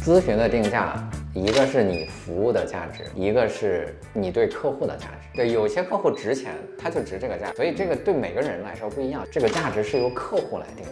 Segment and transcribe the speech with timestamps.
[0.00, 0.94] 咨询的定价，
[1.34, 5.28] 一个是你服务的价值，一个是你对客户的价值。
[5.36, 9.26] 对，有些客户值钱，他就值这个价，所以这个对每个人来说不一样。
[9.30, 10.90] 这个价值是由客户来定的。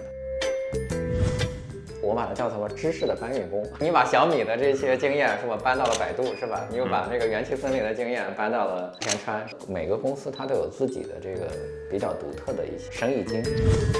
[2.06, 3.66] 我把它叫做知识的搬运工。
[3.80, 6.64] 你把小米的这些经验是吧搬到了百度是吧？
[6.71, 9.45] 你又把这个元气森林的经验搬到了天川。
[9.68, 11.48] 每个公司它都有自己的这个
[11.90, 13.43] 比较独特的一些生意经，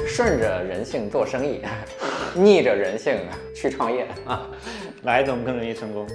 [0.07, 1.61] 顺着人性做生意，
[2.35, 3.19] 逆着人性
[3.55, 4.49] 去创业啊，
[5.03, 6.07] 哪一种更容易成功？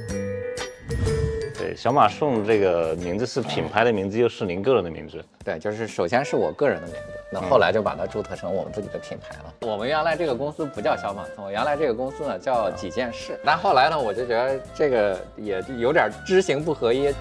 [1.71, 5.23] 对，小马送这个名字是品牌的名字，又是您个人的名字。
[5.41, 9.53] 对，就是首先是我个人的名字，那后来就把它注册成我们自己的品牌了。
[9.61, 17.15] 我们原来这个公司不叫小马送，原来这个公司呢叫几件事，但后来呢，我就觉得这个也有点知行不合一。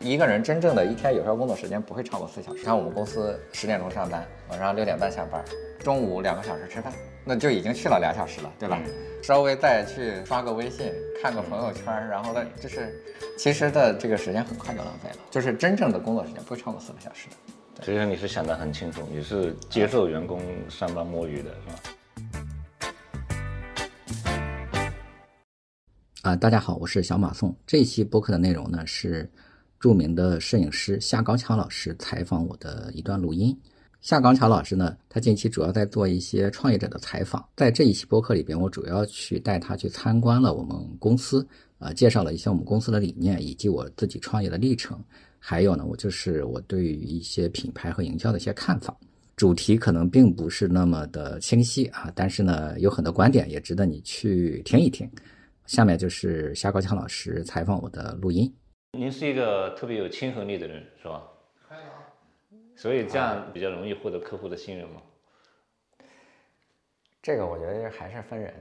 [0.00, 2.64] 一个人真正的一天有效工作时间不会超过四小时。
[2.64, 5.40] 看我们公司十点钟上班，晚上六点半下班，
[5.82, 6.92] 中午两个小时吃饭，
[7.24, 8.80] 那就已经去了俩小时了，对吧？
[9.20, 12.94] 稍微再去刷个微信，看个朋友圈，然后再，就是
[13.36, 15.16] 其实的这个时间很快就浪费了。
[15.28, 17.82] 就是真正的工作时间不会超过四个小时的。
[17.84, 21.74] 其实你是想得很清楚，你是接受员工上班摸鱼的，是吧？
[26.22, 27.52] 啊，大家好，我是小马宋。
[27.66, 29.28] 这一期播客的内容呢是。
[29.80, 33.60] 著名的摄影师夏高强老师采访我的一段录音。
[34.02, 37.48] 夏高强老师呢，他近期主要在做一些创业者的采访。
[37.54, 41.46] 在这一期播客里边，我主要去带他去参观了我们公司，
[41.78, 45.00] 啊，介绍了一些我们公司的理念以及我自己创业的历程。
[45.38, 48.92] 还有呢，我就是我对于一些品牌和营销的一些看法。
[49.36, 55.08] 主题可能并不是那么的清晰啊，但是呢，有很多观点也值得你去听一听。
[55.66, 58.52] 下面就是夏高强老师采访我的录音。
[58.98, 61.22] 您是一个特别有亲和力的人，是吧？
[62.82, 65.00] 所以这样比较容易获得客户的信任吗？
[67.22, 68.52] 这个我觉得还是分人，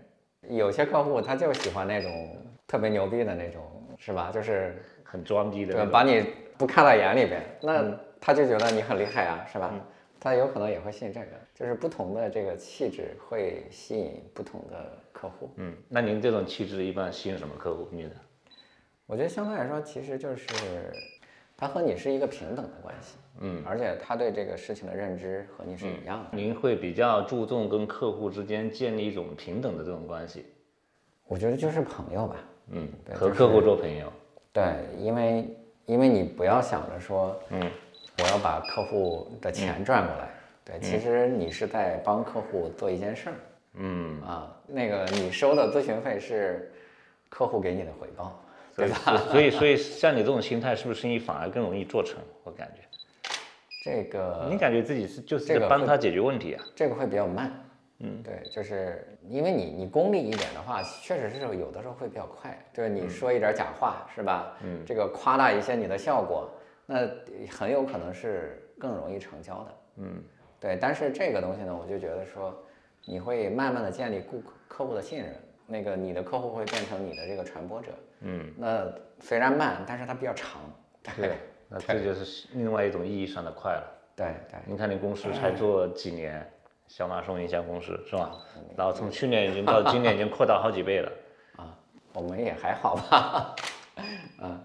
[0.47, 3.63] 有些客户他就喜欢那种特别牛逼的那种，
[3.97, 4.29] 是吧？
[4.31, 6.23] 就是很装逼的，对，把你
[6.55, 9.73] 不看到眼里边，那他就觉得你很厉害啊，是吧？
[10.19, 15.49] 他有可能也会信这个，就是不同的这个气质会吸引不同的客户。
[15.55, 17.87] 嗯，那您这种气质一般吸引什么客户？
[17.89, 18.11] 你的？
[19.07, 20.93] 我觉得相对来说，其实就是
[21.61, 26.29] 他和你是一个平等的关系，嗯，而且他对这个事情的认知和你是一样的。
[26.35, 30.47] 您会比较注重跟客户之间建立一种平等的这种关系？
[31.27, 32.37] 我觉得就是朋友吧，
[32.71, 34.11] 嗯，和客户做朋友。
[34.51, 34.63] 对，
[34.97, 35.55] 因为
[35.85, 37.61] 因为你不要想着说，嗯，
[38.17, 40.31] 我要把客户的钱赚过来，
[40.65, 43.35] 对，其实你是在帮客户做一件事儿，
[43.75, 46.71] 嗯啊，那个你收的咨询费是
[47.29, 48.43] 客户给你的回报。
[48.81, 49.17] 对吧？
[49.29, 52.19] 所以，所以像你这种心态，是不是生意反而更容易做成？
[52.43, 52.81] 我感觉，
[53.83, 56.63] 这个你感觉自己是就是在帮他解决问题啊？
[56.75, 57.51] 这个会比较慢，
[57.99, 62.57] 嗯，对，就是因为你你功利一点的话，确实是有的时候会比较快。
[62.73, 64.57] 就是你说一点假话，是吧？
[64.63, 66.49] 嗯，这个夸大一些你的效果，
[66.85, 67.07] 那
[67.49, 69.77] 很有可能是更容易成交的。
[69.97, 70.23] 嗯，
[70.59, 70.77] 对。
[70.81, 72.57] 但是这个东西呢，我就觉得说，
[73.05, 75.35] 你会慢慢的建立顾客客户的信任。
[75.71, 77.87] 那个你的客户会变成你的这个传播者，
[78.19, 78.85] 嗯，那
[79.21, 80.61] 虽然慢，但是它比较长，
[81.15, 81.37] 对，
[81.69, 83.83] 那这就是另外一种意义上的快了。
[84.13, 86.45] 对对，你看你公司才做几年，
[86.89, 88.35] 小马送营销公司是吧？
[88.75, 91.11] 然后从去年已经到今年已经扩大好几倍了。
[91.55, 91.73] 啊，
[92.13, 93.55] 我们也还好吧？
[94.41, 94.59] 啊，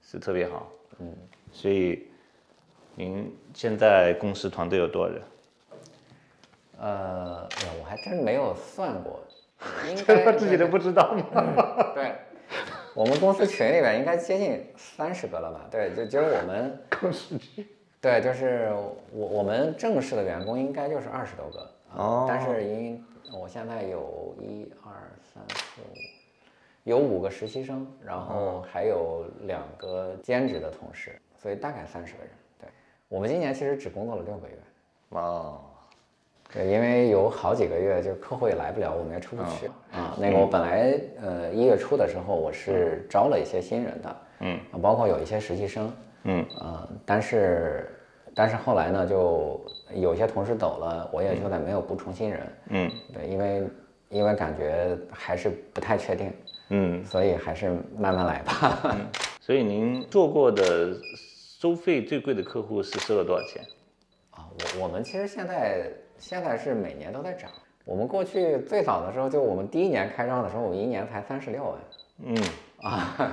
[0.00, 0.72] 是特别好。
[1.00, 1.14] 嗯，
[1.52, 2.08] 所以
[2.94, 5.22] 您现在公司团队有多少人？
[6.78, 7.46] 呃，
[7.78, 9.22] 我还真没有算过。
[9.88, 11.92] 应该他自己都不知道吗？
[11.94, 12.12] 对，
[12.94, 15.66] 我们公司群里面应该接近三十个了吧？
[15.70, 17.66] 对，就就是我们 公司群，
[18.00, 18.70] 对，就是
[19.12, 22.26] 我我们正式的员工应该就是二十多个哦。
[22.28, 25.94] 但是因我现在有一二三四五，
[26.84, 32.30] 有五个实习生，然后还有两个兼职的同事，所以大概三十个人。
[32.60, 32.68] 对，
[33.08, 34.54] 我们今年其实只工作了六个月。
[35.10, 35.60] 哦。
[36.52, 40.16] 对，因为有好几个月，就是客户也来不了，我们也出不去啊。
[40.18, 47.90] 那个我本来呃一月初的时候，我是招了一些新人的，嗯，包括有一些实习生，嗯，呃，但是
[48.34, 49.60] 但是后来呢，就
[49.92, 53.68] 有些同事走了，我也就在没有补充新人，嗯，对，因为
[54.08, 56.32] 因为感觉还是不太确定，
[56.70, 58.96] 嗯，所以还是慢慢来吧。
[59.42, 60.94] 所以您做过的
[61.60, 63.62] 收费最贵的客户是收了多少钱？
[64.30, 64.46] 啊，
[64.78, 65.90] 我我们其实现在。
[66.18, 67.50] 现在是每年都在涨。
[67.84, 71.78] 我们过去最早的时候，就我们第一年开张的时候，我们一年才三十六万。
[72.24, 72.36] 嗯
[72.82, 73.30] 啊，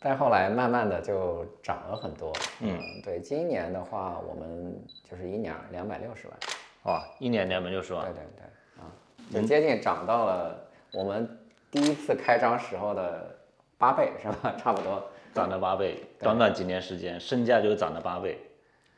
[0.00, 2.32] 再后来慢慢的就涨了很多。
[2.60, 4.74] 嗯，对，今年的话，我们
[5.10, 6.36] 就是一年两百六十万。
[6.84, 8.04] 哇，一年两百六十万。
[8.04, 8.44] 对对对，
[8.82, 8.88] 啊，
[9.32, 10.56] 就接近涨到了
[10.92, 11.28] 我们
[11.70, 13.36] 第一次开张时候的
[13.76, 14.54] 八倍是吧？
[14.60, 15.02] 差不多
[15.34, 18.38] 涨了八倍，短短几年时间，身价就涨了八倍。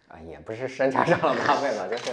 [0.08, 2.12] 啊，也不是身价涨了八倍吧，就是，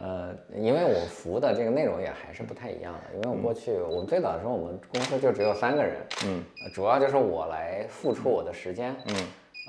[0.00, 3.14] 呃，因为我服务的这个内容也还是不太一样的。
[3.14, 5.96] 因为我过去我们最早的时候，我们公司就只有三个人，
[6.26, 6.42] 嗯，
[6.72, 9.14] 主要就是我来付出我的时间，嗯，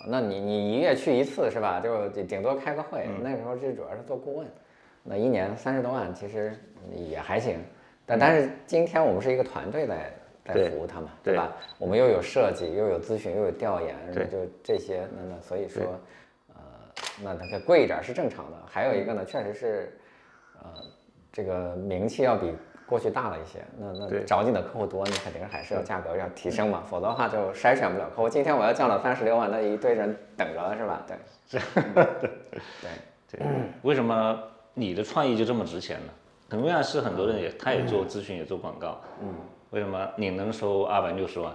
[0.07, 1.79] 那你你一月去一次是吧？
[1.81, 4.47] 就顶顶多开个会，那时候就主要是做顾问，
[5.03, 6.57] 那一年三十多万其实
[6.95, 7.59] 也还行。
[8.05, 10.13] 但但是今天我们是一个团队在
[10.45, 11.53] 在服务他们，对吧？
[11.77, 13.95] 我们又有设计，又有咨询，又有调研，
[14.31, 15.83] 就这些，那那所以说。
[15.83, 16.61] 呃
[17.23, 19.97] 那它贵一点是正常的，还有一个呢，确实是，
[20.61, 20.69] 呃，
[21.31, 22.53] 这个名气要比
[22.85, 23.63] 过去大了一些。
[23.77, 28.29] 那那找你的客户多，你肯定还是要价格要提升嘛，否则的话就筛选不了客户。
[28.29, 31.05] 今天我要降到三十六万，那一堆人等着了是吧？
[31.07, 31.61] 对，
[31.93, 32.91] 对
[33.31, 33.47] 对。
[33.81, 34.37] 为什么
[34.73, 36.13] 你的创意就这么值钱呢？
[36.49, 39.01] 同样是很多人也，他也做咨询，也做广告。
[39.21, 39.33] 嗯。
[39.71, 41.51] 为什么你能收二百六十万？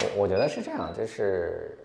[0.00, 1.78] 我我觉得是这样，就是。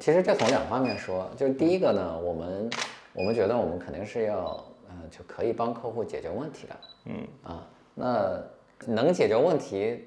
[0.00, 2.70] 其实这从两方面说，就是第一个呢，我们
[3.12, 4.71] 我们觉得我们肯定是要，嗯，
[5.12, 7.28] 就可以帮客户解决问题的，嗯。
[7.44, 8.42] 啊，那
[8.86, 10.04] 能解决问题，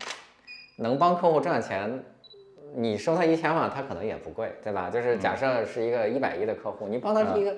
[0.75, 2.03] 能帮客户赚钱，
[2.73, 4.89] 你收他一千万，他可能也不贵，对吧？
[4.89, 7.55] 就是假设是一个一百亿的客户，你帮他一个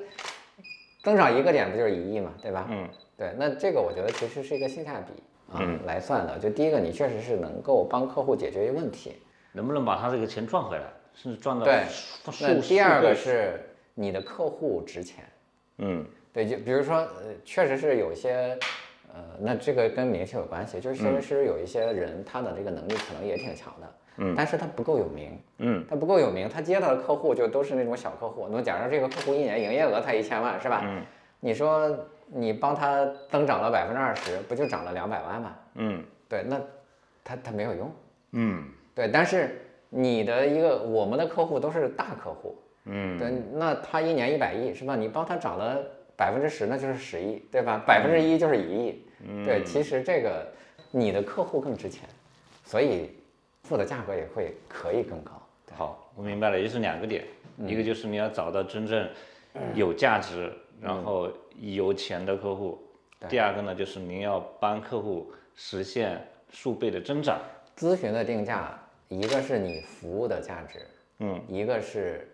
[1.01, 2.67] 增长一个点，不就是一亿嘛，对吧？
[2.69, 5.23] 嗯，对，那这个我觉得其实是一个性价比
[5.53, 9.15] 啊来算的，就第一个你确实是能够帮客户解决一个问题，
[9.53, 10.83] 能不能把他这个钱赚回来？
[11.15, 11.83] 是赚到对，
[12.41, 13.59] 那第二个是
[13.95, 15.25] 你的客户值钱，
[15.79, 16.05] 嗯，
[16.37, 18.55] 对，就比如说，呃，确实是有些，
[19.11, 30.81] 呃，那这个跟名气有关系，就是确实有一些人他的这个能力可能也挺强的，嗯，但是他不够有名，嗯，他不够有名，他接到的客户就都是那种小客户，那假如这个客户一年营业额才一千万，是吧？
[30.83, 31.01] 嗯，
[31.39, 31.89] 你说
[32.27, 35.55] 你帮他增长了百分之二十，不就涨了两百万吗？
[35.73, 36.61] 嗯，对，那
[37.23, 37.91] 他他没有用，
[38.33, 38.63] 嗯，
[38.93, 39.59] 对，但是。
[39.89, 42.57] 你的一个我们的客户都是大客户，
[42.87, 44.97] 嗯，对，那他一年一百亿是吧？
[44.97, 45.81] 你帮他涨了
[46.17, 47.81] 百分之十，那就是十亿，对吧？
[47.87, 49.05] 百分之一就是一亿，
[49.45, 50.45] 对，其实这个
[50.91, 52.09] 你的客户更值钱，
[52.65, 53.11] 所以
[53.63, 55.31] 付的价格也会可以更高。
[55.73, 57.23] 好，我明白了，就是两个点，
[57.65, 59.07] 一个就是你要找到真正
[59.73, 61.31] 有价值，然后
[61.61, 62.77] 有钱的客户；
[63.29, 66.19] 第二个呢，就是您要帮客户实现
[66.51, 67.39] 数倍的增长。
[67.77, 68.77] 咨询的定价。
[69.09, 70.85] 一个是你服务的价值，
[71.19, 72.29] 嗯，一个是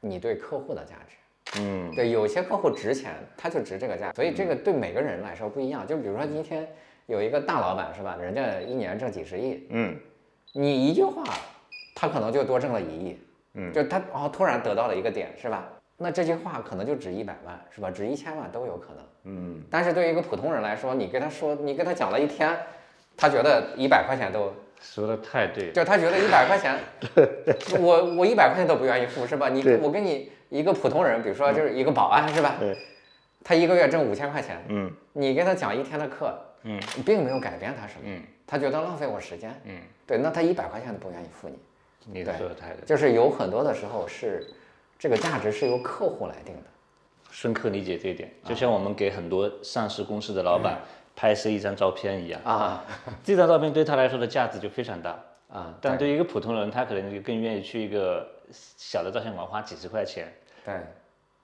[0.00, 1.16] 你对客户的价值，
[1.58, 5.86] 嗯，对，有些客户值钱，他就值这个价，所以这个对每个人来说不一样。
[5.86, 6.68] 就比如说今天
[7.06, 9.96] 有一个大老板是吧，人家一年挣几十亿，嗯，
[10.52, 11.24] 你一句话，
[11.94, 13.18] 他可能就多挣了一亿，
[13.54, 15.68] 嗯，就他哦突然得到了一个点是吧？
[15.96, 17.90] 那这句话可能就值一百万是吧？
[17.90, 22.56] 值一千万都有可能，嗯，但是对于一个普通人来说，你跟他说，你跟他讲了一天，
[23.16, 24.52] 他觉得一百块钱都。
[24.80, 26.78] 说的太对，就他觉得一百块钱，
[27.82, 29.48] 我我一百块钱都不愿意付，是吧？
[29.48, 32.56] 你我跟你一个普通人，比如说就是一个保安，是吧？
[33.44, 41.58] 他一个月挣五千块钱，嗯，你给他讲一天的课，嗯，并没有改变他什么，嗯，他觉得浪费我时间，嗯，对，那他一百块钱都不愿意付你。
[42.06, 44.46] 你说的太对，就是有很多的时候是
[44.98, 46.62] 这个价值是由客户来定的。
[47.30, 50.78] 深刻理解这一点，就像我们给很多上市公司的老板。
[51.20, 52.40] 拍摄一张照片一样。
[52.44, 52.84] 啊，
[53.24, 55.18] 这张照片对他来说的价值就非常大。
[55.48, 55.74] 啊。
[55.80, 60.32] 但对于一个普通人，他可能就更愿意去一个小的照相馆花几十块钱。
[60.64, 60.74] 对，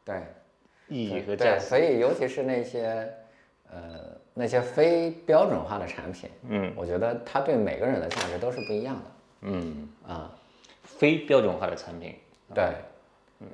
[0.05, 0.23] 对，
[0.89, 1.67] 意义和价值。
[1.67, 3.13] 所以尤其是那些
[3.71, 4.01] 呃
[4.33, 9.03] 那些非标准化的产品，嗯，我觉得它对每个人的价值都是不一样的。
[9.43, 10.31] 嗯啊，
[10.83, 12.15] 非标准化的产品，
[12.55, 12.73] 对，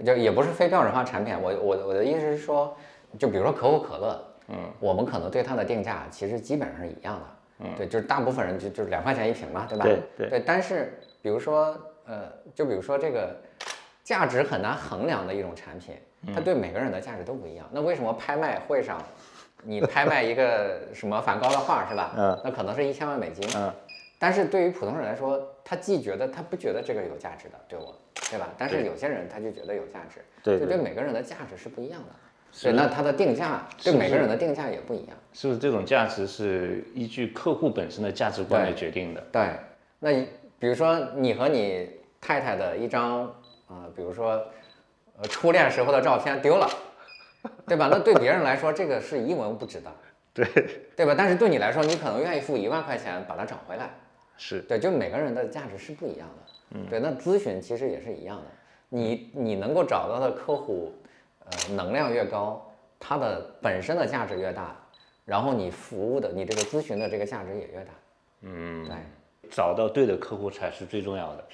[0.04, 1.34] 就也不是非标准化产品。
[1.40, 2.76] 我我我的意思是说，
[3.18, 4.26] 就比如说可口可乐。
[4.52, 7.26] 嗯，我们可能对它的定价其实基本上是一样的，
[7.60, 9.84] 嗯，对，就是大部分人就就是两块钱一瓶嘛，对吧？
[9.84, 10.42] 对对。
[10.44, 11.80] 但是比如说，
[12.10, 13.36] 呃，就比如说这个
[14.02, 15.94] 价值很难衡量的一种产品，
[16.34, 17.64] 它对每个人的价值都不一样。
[17.70, 19.00] 那为什么拍卖会上
[19.62, 22.12] 你拍卖一个 什么梵高的画是吧？
[22.16, 22.40] 嗯。
[22.42, 23.48] 那可能是一千万美金。
[23.56, 23.72] 嗯。
[24.18, 27.94] 但是对于普通人来说，他既觉得他不觉得这个有价值的，对我，
[28.28, 28.48] 对吧？
[28.58, 30.20] 但是有些人他就觉得有价值。
[30.42, 30.58] 对。
[30.58, 32.08] 就对每个人的价值是不一样的。
[32.60, 35.60] 对，那它的定价对每个人的定价也不一样，是不是？
[35.60, 39.20] 这种价值是依据客户本身的价值观来决定的。
[39.30, 39.50] 对，
[40.00, 40.10] 那
[40.58, 41.88] 比如说你和你
[42.20, 43.22] 太太的一张
[43.68, 44.44] 啊，比如说
[45.16, 46.68] 呃初恋时候的照片丢了，
[47.66, 47.88] 对吧？
[47.90, 49.92] 那对别人来说这个是一文不值的，
[50.34, 50.44] 对
[50.96, 51.14] 对吧？
[51.16, 53.90] 但是对你来说，你可能愿意付一万块钱把它找回来。
[54.36, 56.52] 是对，就每个人的价值是不一样的。
[56.70, 58.46] 嗯，对，那咨询其实也是一样的，
[58.88, 60.92] 你你能够找到的客户。
[61.42, 62.64] 呃，能量越高，
[63.00, 64.76] 它的本身的价值越大，
[65.24, 67.90] 然后你服务的你这个咨询的这个价值也越大。
[68.42, 68.94] 嗯，对，
[69.50, 71.44] 找到对的客户才是最重要的。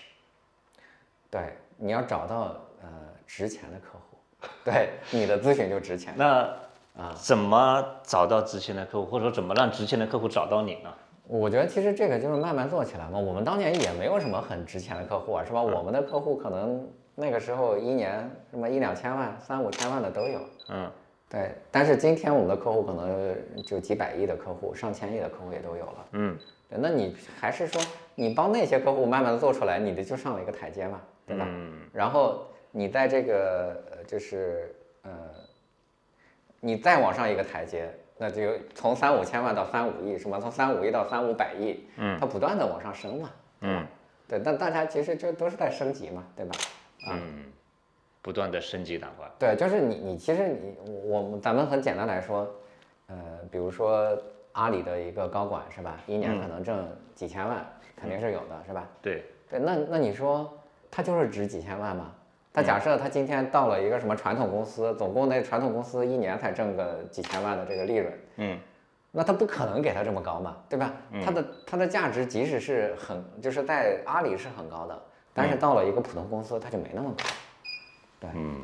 [1.31, 2.89] 对，你要找到呃
[3.27, 6.15] 值钱的客户，对，你的咨询就值钱。
[6.17, 6.49] 那
[6.97, 10.91] 啊，怎么找到值钱的客户，或者说怎么让值钱的客户找到你呢？
[11.29, 13.19] 我觉得其实这个就是慢慢做起来嘛。
[13.19, 15.61] 我们当年也没有什么很值钱的客户啊，是吧？
[15.61, 20.41] 我们的客户可能那个时候一年什么一两千万、三五千万的都有。
[20.69, 20.91] 嗯，
[21.29, 21.55] 对。
[21.71, 26.07] 但是今天我们的客户可能就几百亿的客户、上千亿的客户也都有了。
[26.13, 26.39] 嗯，
[26.71, 26.79] 对。
[26.81, 27.83] 那你还是说
[28.15, 31.45] 你帮那些客户慢慢的做出来，你的就上了一个台阶嘛，对吧？
[31.49, 31.81] 嗯。
[31.93, 35.11] 然后你在这个就是呃，
[36.61, 37.91] 你再往上一个台阶。
[38.19, 38.41] 那就
[38.75, 43.31] 从三五千万到三五亿，什么从三五亿到三五百亿，嗯，它不断的往上升嘛，
[43.61, 43.87] 嗯，
[44.27, 46.57] 对，但大家其实就都是在升级嘛，对吧？
[47.11, 47.45] 嗯，
[48.23, 49.31] 不断的升级打怪。
[49.39, 52.51] 对，就是你你其实你我们咱们很简单来说，
[53.09, 53.17] 呃，
[53.51, 54.19] 比如说
[54.53, 57.67] 阿里的一个高管是吧，一年可能挣几千万，
[58.01, 58.89] 肯定是有的，是吧？
[59.03, 60.59] 对对，那那你说
[60.97, 62.11] 他就是值几千万嘛？
[62.55, 68.59] 他假设他今天到了一个什么传统公司，总共那传统公司一年才挣个几千万的这个利润，嗯，
[69.13, 70.95] 那他不可能给他这么高嘛，对吧？
[71.23, 75.03] 他的他的价值即使是很就是在阿里是很高的，
[75.35, 77.25] 但是到了一个普通公司他就没那么高，
[78.21, 78.63] 对，嗯，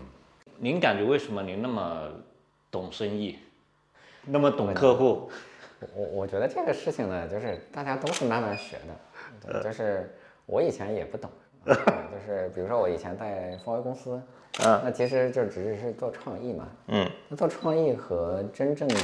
[0.56, 2.08] 您感觉为什么您那么
[2.70, 3.40] 懂生意，
[4.24, 5.30] 那么懂客户？
[5.94, 8.78] 我我觉得这个事情呢，就是大家都是慢慢学
[9.44, 11.30] 的，就是我以前也不懂。
[11.64, 11.75] 就
[12.26, 14.21] 是比如说我以前在华为公司，
[14.64, 18.95] 嗯，那其实就只是做创意嘛，嗯，那做创意和真正的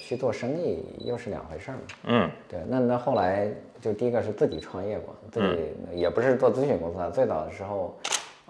[0.00, 7.94] 去做生意又是两回事儿嘛，嗯，对，那那后来就第一个是自己创业过，自己也不是做咨询公司啊，最早的时候，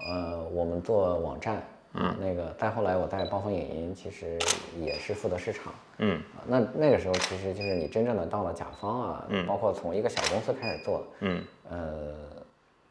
[0.09, 1.63] 呃，我们做网站，
[1.95, 4.39] 嗯，那个再后来我在暴风影音其实
[4.81, 12.15] 也是负责市场，嗯，那那个时候其实就是你真正的到了甲方啊，嗯，包括从一个小公司开始做，嗯，呃。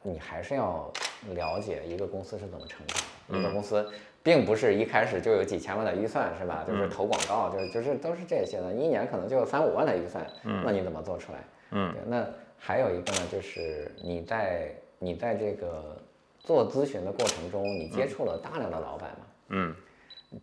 [0.05, 0.91] 你还是要
[1.33, 3.39] 了解一个公司是怎么成长的。
[3.39, 6.63] 一个公司并不是一开始就有几千万的预算，是吧？
[6.67, 8.71] 就是投广告，就是就是都是这些的。
[8.71, 10.23] 一年可能就三五万的预算，
[10.63, 11.39] 那你怎么做出来？
[11.71, 12.23] 嗯，那
[12.59, 15.99] 还有一个呢，就是你在你在这个
[16.39, 19.25] 做咨询的过程中，你接触了大量的老板嘛？
[19.49, 19.75] 嗯，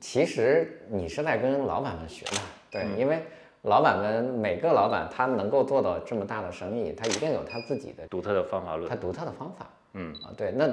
[0.01, 2.41] 其实你是在跟老板们学的，
[2.71, 3.23] 对，因为。
[3.63, 9.67] 老板们每个老板他能够做到这么大的生意，他一定有他自己的独特的方法论，他独特的方法。
[9.95, 10.69] 嗯啊，对，那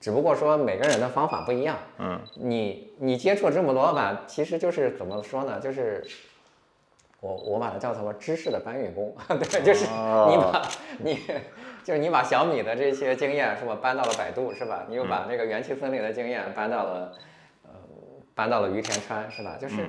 [0.00, 1.76] 只不过说每个人的方法不一样。
[1.98, 5.60] 嗯，你你接触这么多老板，其实就是怎么说呢？
[5.60, 6.04] 就是
[7.20, 11.20] 我我把它叫什么知识的搬运工， 对，就是你把你
[11.84, 14.84] 就是你把小米的这些经验是吧搬到了百度是吧？
[14.88, 17.12] 你又把那个元气森林的经验搬到了
[17.62, 17.70] 呃
[18.34, 19.56] 搬到了于田川是吧？
[19.60, 19.88] 就是。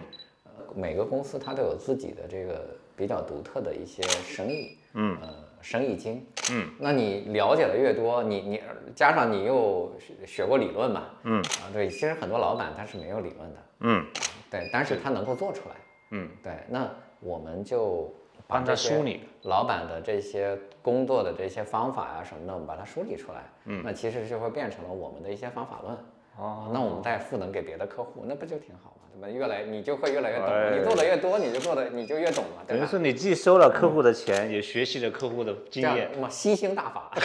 [0.73, 5.27] 每个公司它都有自己的这个比较独特的一些生意，嗯，呃，
[5.61, 8.61] 生意经，嗯，那你了解的越多，你你
[8.95, 9.91] 加上你又
[10.25, 14.05] 学过理论嘛，嗯，啊，对，其实很多老板他是没有理论的，嗯，
[14.49, 15.75] 对，但是他能够做出来，
[16.11, 18.13] 嗯，对，那我们就
[18.47, 19.21] 帮他梳理。
[19.43, 25.95] 老板的这些工作的这些方法啊什么的，我们把它梳理出来，嗯，那其实就会变成了我们的一些方法论，
[26.37, 29.21] 哦，那我们再赋能给别的客户，那不就挺好吗？
[29.21, 37.09] 怎么越来你就会越来越懂，你做的越多，你就做的你就越懂了，等于说你既收了客户的钱，也学习了客户的经验，什么吸星大法，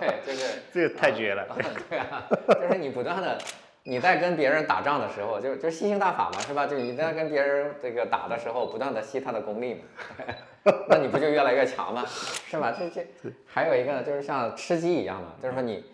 [0.00, 1.46] 对，就是 这个太绝了，
[1.90, 3.36] 对啊，就是你不断的
[3.82, 6.66] 你在跟别人打仗的时候，就就吸星大法嘛，是吧？
[6.66, 12.04] 就你在跟别人这个打的时候，不断的吸他的功力嘛，那你不就越来越强吗？
[12.06, 12.74] 是吧？
[12.78, 13.06] 这这
[13.46, 15.84] 还有一个呢，就是像吃鸡一样嘛，就是说你。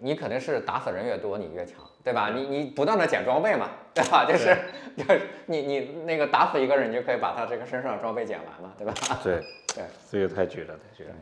[0.00, 2.30] 你肯定是打死人越多，你越强，对吧？
[2.34, 4.24] 你你不断的捡装备嘛，对吧？
[4.30, 4.54] 就是
[4.96, 8.92] 就是你你那个打死一个人，你就可以把他这个身上的装备捡完嘛，对吧？
[9.24, 9.40] 对
[9.74, 11.14] 对，这个太绝了，太绝了。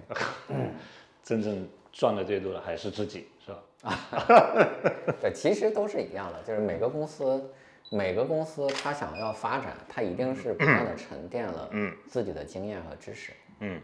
[1.22, 3.58] 真正赚的最多的还是自己，是吧？
[3.82, 4.66] 啊
[5.22, 7.48] 对，其实都是一样的，就是每个公司
[7.90, 11.70] 每个公司他想要发展，他一定是不断的沉淀了
[12.08, 13.32] 自己的经验和知识。
[13.60, 13.80] 嗯。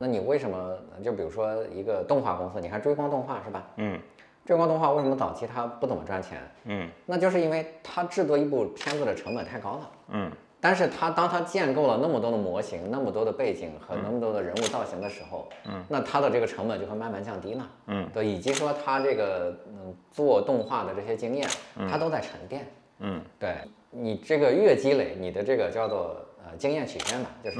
[0.00, 3.68] 那你为什么就比如说一个动画公司，你看追光动画是吧？
[3.76, 4.00] 嗯，
[4.48, 6.40] 追光动画为什么早期它不怎么赚钱？
[6.64, 9.90] 嗯，那就是因为它制作一部片子的成本太高了。
[10.08, 17.70] 嗯，但是它当它建构了那么多的模型、那么多的背景和那么多的人物造型的时候，嗯，那它的这个成本就会慢慢降低了。
[17.88, 21.46] 嗯，对，以及说它这个嗯做动画的这些经验，
[21.90, 22.66] 它都在沉淀。
[23.00, 23.54] 嗯，对
[23.90, 27.58] 你这个越积累，你的这个叫做呃经验曲线吧，就是。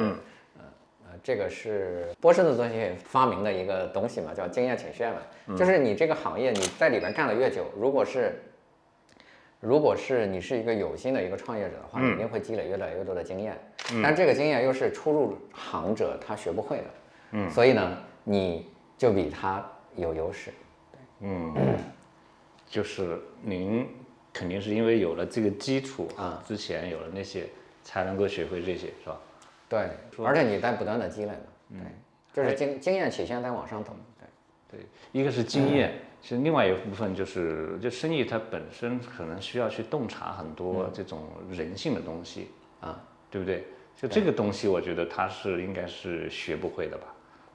[1.22, 8.40] 这个是波士顿中心发明的一个东西嘛，叫经验曲线嘛，就是你这个行业你在里边干的越久，如果是，
[9.60, 13.58] 如果是你是一个有心的一个创业者的话，你一定会积累越来越多的经验，
[14.02, 16.84] 但这个经验又是初入行者他学不会的，
[17.32, 19.64] 嗯，所以呢，你就比他
[19.96, 20.52] 有优势。
[21.20, 21.54] 嗯，
[22.68, 23.88] 就是您
[24.32, 27.44] 肯定是因为有了这个基础啊，之前有了那些，
[27.82, 29.20] 才能够学会这些，是吧？
[29.68, 29.90] 对，
[30.24, 31.82] 而且你在不断的积累嘛，
[32.32, 33.94] 对，就是经经验曲线在往上走，
[34.70, 42.48] 对，对，一个是经验，其实另外一部分就是，就生意它本身可能需要去洞察很多这种人性的东西
[42.80, 42.98] 啊，
[43.30, 43.64] 对不对？
[43.94, 47.06] 就这个东西，我觉得它是应该是学不会的吧？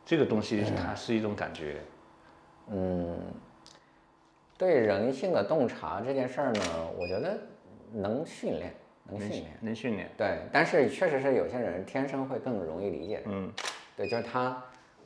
[0.05, 1.81] 这个东西它是一种感觉，
[2.69, 3.17] 嗯，
[4.57, 6.61] 对人性的洞察这件事儿呢，
[6.97, 7.39] 我觉得
[7.91, 8.71] 能训练。
[9.09, 13.51] 能训练，能训练，对，但是确实是有些人天生会更容易理解，嗯，
[13.97, 14.63] 对，就是他，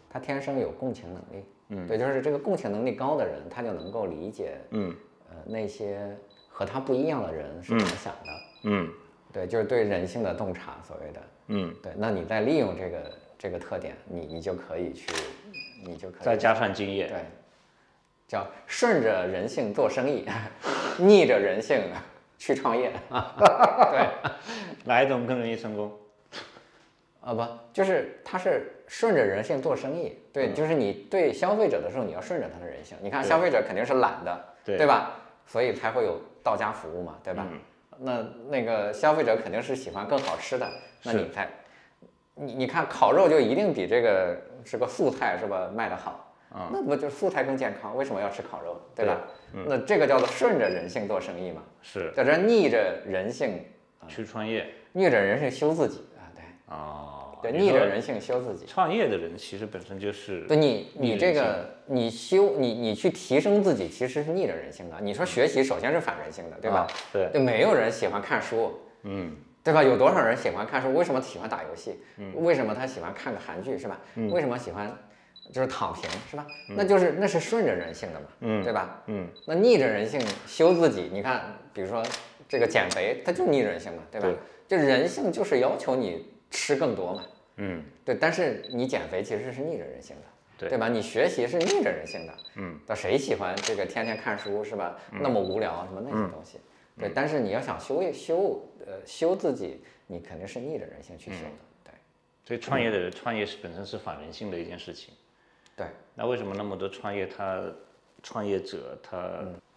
[0.10, 4.96] 他天生有共情能力，嗯，对，就是这个共情能力高的人，他就能够理解，嗯，
[5.30, 6.16] 呃，那些
[6.50, 8.32] 和他不一样的人是怎么想的，
[8.63, 8.89] 嗯，
[9.34, 15.12] 对，就是对人性的洞察，所谓的，嗯，对，那你再利用这个这个特点，你你就可以去，
[15.84, 17.18] 你就可以再加上经验，对，
[18.27, 20.25] 叫顺着人性做生意，
[21.00, 21.82] 逆着人性。
[22.38, 23.36] 去创业啊，
[23.91, 24.08] 对，
[24.86, 25.91] 哪一种更容易成功？
[27.22, 32.98] 啊不，就是他是顺着人性做生意，对，就是你对消费者的时候，你要顺着他的人性。
[33.01, 35.20] 你看消费者肯定是懒的，对吧？
[35.46, 37.46] 所以才会有到家服务嘛，对吧？
[38.00, 40.70] 那那个消费者肯定是喜欢更好吃的，
[41.03, 41.50] 那你才，
[42.36, 46.24] 你你看烤肉就一定比这个是个素菜是吧卖的好。
[46.50, 47.98] 啊，那不就素菜更健康？
[47.98, 49.17] 为什么要吃烤肉，对吧？
[49.54, 51.63] 那这个叫做顺着人性做生意嘛？
[51.82, 53.63] 是，在这逆着人性
[54.08, 56.27] 去创业，逆着人性修自己啊？
[56.36, 58.66] 对，哦，对，逆着人性修自己。
[58.66, 64.98] 创业的人其实本身就是，对你，你这个你修你你去提升自己，其实是逆着人性的。
[65.01, 66.88] 你说学习首先是反人性的，对吧？
[67.12, 69.82] 对，就没有人喜欢看书，嗯，对吧？
[69.82, 70.94] 有多少人喜欢看书？
[70.94, 72.00] 为什么喜欢打游戏？
[72.18, 74.00] 嗯，为什么他喜欢看个韩剧，是吧？
[74.16, 74.92] 嗯，为什么喜欢？
[75.51, 76.46] 就是躺平是吧？
[76.70, 79.02] 那就是那是顺着人性的嘛，嗯，对吧？
[79.08, 82.04] 嗯，那逆着人性修自己，你看，比如说
[82.48, 84.30] 这个减肥，它就逆人性嘛，对吧？
[84.67, 87.24] 就人性就是要求你吃更多嘛，
[87.56, 88.13] 嗯，对。
[88.15, 90.24] 但是你减肥其实是逆着人性的，
[90.58, 90.89] 对对吧？
[90.89, 95.00] 你学习是逆着人性的，嗯，那谁喜欢这个天天看书是吧？
[95.12, 96.60] 那么无聊什么那些东西，
[97.00, 97.10] 对。
[97.15, 101.52] 但是你要想修修呃修自己，你肯定是逆着人性去修的，
[101.86, 101.91] 对。
[102.45, 105.13] 所以创业的人创业是本身是反人性的一件事情。
[106.17, 107.62] 对，那为什么那么多创业他
[108.23, 109.17] 创业者他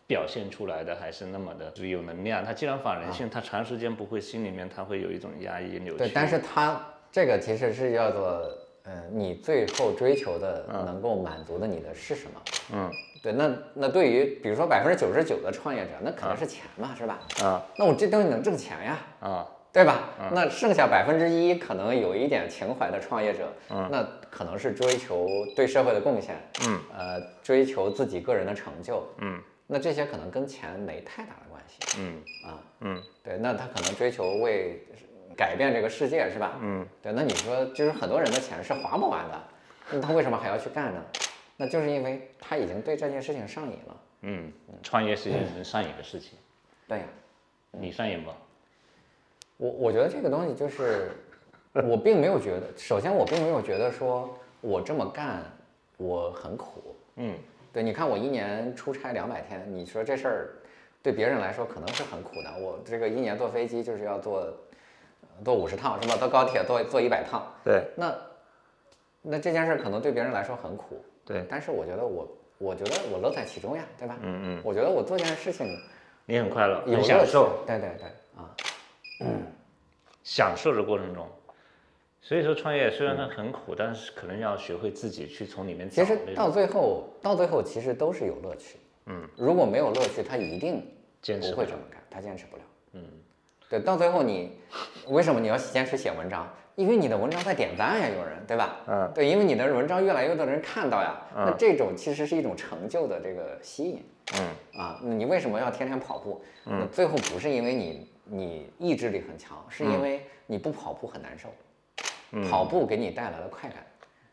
[0.06, 2.44] 表现出来的还是那么的就有能量？
[2.44, 5.98] 他既然反人性，他长时间不会心里面他会有一种压抑扭曲。
[5.98, 6.80] 对，但是他
[7.12, 8.50] 这个其实是叫做，
[8.84, 12.40] 嗯，你最后追求的能够满足的你的是什么？
[12.72, 12.90] 嗯，
[13.22, 17.20] 对，那那对于比如说百分之九十九的创业者，那肯定是钱嘛，是吧？
[17.42, 18.98] 啊，那我这东西能挣钱呀？
[19.20, 19.46] 啊。
[19.72, 20.08] 对吧？
[20.32, 32.22] 那剩下百分之一可能有一点情怀的创业者，嗯那可能是追求对社会的贡献，嗯，呃，追求自己个人的成就，嗯，那这些可能跟钱没太大的关系，嗯。
[32.44, 34.80] 啊，嗯，对，那他可能追求为
[35.36, 36.58] 改变这个世界，是吧？
[36.62, 39.42] 嗯，对，那你说就是很多人的钱是花不完的，
[39.90, 41.02] 那他为什么还要去干呢？
[41.56, 46.38] 那就是因为他已经对这件事情上瘾了，嗯，创业是一件很上瘾的事情，
[46.88, 47.04] 对呀，
[47.72, 48.30] 你上瘾不？
[49.58, 51.10] 我我觉得这个东西就是，
[51.86, 55.42] 我并没有觉得，首先我并没有觉得说我这么干
[55.96, 57.34] 我很苦，嗯，
[57.72, 60.50] 对，你看我一年出差两百天，你说这事儿
[61.02, 64.52] 对别人来说可能是很苦的，我这个一年坐飞机就是要坐
[65.44, 66.16] 坐五十趟是吧？
[66.16, 68.14] 坐高铁坐坐一百趟，对，那
[69.22, 72.28] 那这件事儿可能对别人来说很苦，对，但是我觉得我
[72.58, 74.18] 我觉得我乐在其中呀，对吧？
[74.22, 75.78] 嗯嗯，我觉得我做这件事情
[76.26, 78.06] 你很快乐，很享受，对对对，
[78.36, 78.50] 啊。
[79.20, 79.42] 嗯，
[80.24, 81.26] 享受的过程中，
[82.22, 85.88] 所以说创业虽然它很苦，但是可能要学会自己去从里面。
[85.88, 88.78] 其实到最后，到最后其实都是有乐趣。
[89.06, 90.86] 嗯，如果没有乐趣，他一定
[91.22, 92.62] 坚持不会这么干，他坚持不了。
[92.92, 93.02] 嗯，
[93.68, 94.52] 对，到最后你
[95.08, 96.48] 为什么你要坚持写文章？
[96.76, 98.76] 因为你的文章在点赞呀，有人对吧？
[98.86, 104.04] 嗯，对，因为你的文章越来越多的人看到呀，那这种其实是一种成就的这个吸引。
[104.38, 106.42] 嗯，啊，你为什么要天天跑步？
[106.66, 108.06] 嗯，最后不是因为你。
[108.32, 111.48] 你意志力很强，是因为你不跑步很难受，
[112.48, 113.84] 跑步给你带来了快感，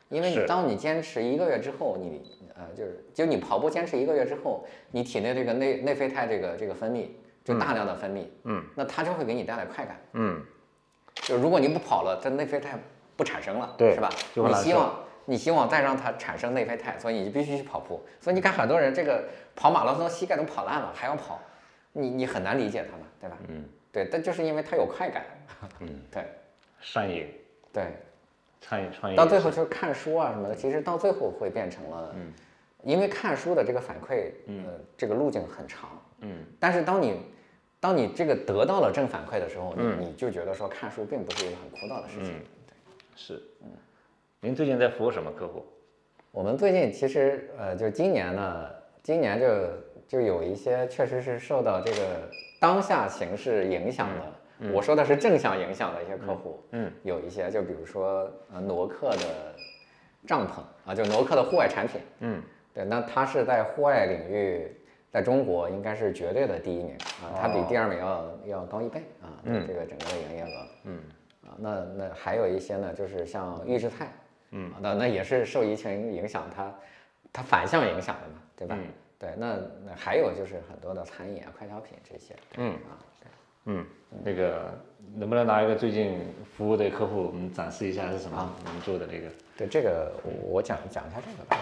[0.10, 2.22] 因为你当你坚持一个月之后，你
[2.56, 7.08] 呃就是就你跑步坚持一个月之后，你体内这个内内啡肽这个这个分泌
[7.44, 10.42] 就大量的分泌，嗯，那它就会给你带来快感，嗯，
[11.16, 12.78] 就如果你不跑了，它内啡肽
[13.16, 14.10] 不产生了，对，是吧？
[14.36, 19.24] 你希望你希望再让它产生内啡肽，所以你就必须去跑步，所以你看很多人这个
[19.56, 21.40] 跑马拉松膝盖都跑烂了还要跑，
[21.94, 23.38] 你你很难理解他们，对吧？
[23.48, 23.66] 嗯。
[23.90, 25.26] 对，但就是因为它有快感，
[25.80, 26.24] 嗯，对，
[26.80, 27.26] 上瘾，
[27.74, 27.94] 对，
[28.62, 32.34] 创业创业到最后就是看书啊什么的，其实到最后会变成了，嗯，
[32.84, 34.66] 因为看书的这个反馈，嗯，
[34.98, 35.90] 这个路径很长，
[36.22, 37.22] 嗯，但是当你
[37.80, 42.34] 当你这个得到了正反馈的时候，嗯，你就觉得说看书并不是一个很枯燥的事情，
[42.66, 42.74] 对，
[43.16, 43.70] 是，嗯，
[44.40, 45.66] 您最近在服务什么客户？
[46.32, 48.70] 我们最近其实，呃，就今年呢，
[49.02, 49.48] 今年就
[50.08, 54.34] 就有一些确实是受到这个当下形势影响的，
[54.74, 59.56] 我说的是正向影响的一些客户，嗯，有一些就比如说呃挪克的
[60.26, 62.42] 帐篷啊，就挪克的户外产品，嗯，
[62.74, 64.72] 对，那它是在户外领域，
[65.12, 71.00] 在中国应该是绝对的第一名啊，它比第二名要要高一倍啊，这个整个的营业额，嗯，
[71.46, 74.12] 啊，那那还有一些呢，就是像预制菜。
[74.52, 76.74] 嗯，那那也是受疫情影响，它
[77.34, 78.78] 它反向影响的嘛，对吧？
[78.80, 78.88] 嗯，
[79.20, 82.34] 对，那那还有就是很多的餐饮啊、快消品这些。
[82.56, 82.72] 嗯。
[82.90, 83.28] 啊，对，
[83.70, 83.86] 嗯，
[84.24, 84.74] 那个
[85.16, 86.20] 能不能拿一个最近
[86.56, 88.56] 服务的客户，我们展示一下是什么？
[88.66, 89.30] 我们做的这个？
[89.58, 90.12] 对，这个
[90.44, 91.58] 我讲讲一下这个吧。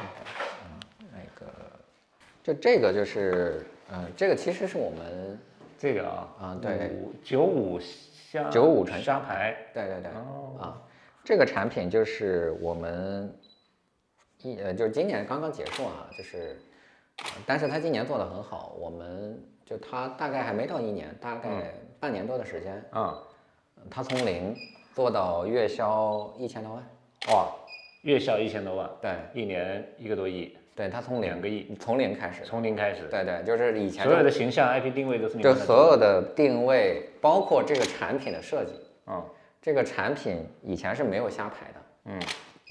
[0.64, 1.52] 嗯，那个，
[2.44, 5.40] 就这个就是，嗯，这个其实是我们
[5.80, 10.12] 这个啊啊，对，九五虾九五纯虾排，对对对，
[10.60, 10.82] 啊。
[11.24, 13.36] 这个产品就是我们
[14.44, 16.56] 一呃，就是今年刚刚结束啊，就是，
[17.48, 23.18] 但是他今年做的很好，我们就他大概还没到一年，大概半年多的时间啊，
[23.90, 24.56] 他从零
[24.94, 26.84] 做到月销一千多万，
[27.34, 27.48] 哇，
[28.02, 38.72] 月销一千多万，对，一年一个多亿，对他从两个亿，从零开始，从零开始，对对，就是以前所有的形象 IP 定位都是就所有的定位，包括这个产品的设计，
[39.08, 39.24] 嗯。
[39.62, 42.22] 这个产品以前是没有虾排的，嗯，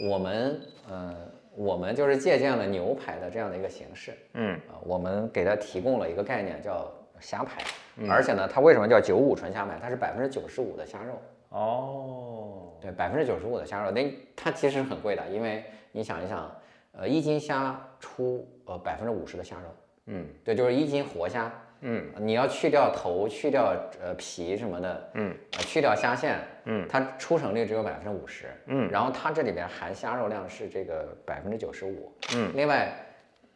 [0.08, 1.12] 我们呃，
[1.56, 7.64] 我们就是借鉴了牛排的这样的一个形式，嗯，啊，我们给它提供了一个概念叫虾排，
[8.08, 9.78] 而且呢，它为什么叫九五纯虾排？
[9.80, 16.50] 它是百分之九十五的虾肉，哦，对，百分之九十五的虾肉，那它其实很贵的，因为你想一想，
[16.92, 19.68] 呃，一斤虾出呃百分之五十的虾肉，
[20.06, 21.52] 嗯，对，就是一斤活虾。
[21.86, 32.90] 嗯，你要去掉头，去掉呃皮什么的，嗯，去掉虾线，嗯，它出成率只有百分之五十，嗯，然后它这里边含虾肉量是这个百分之九十五，嗯，另外，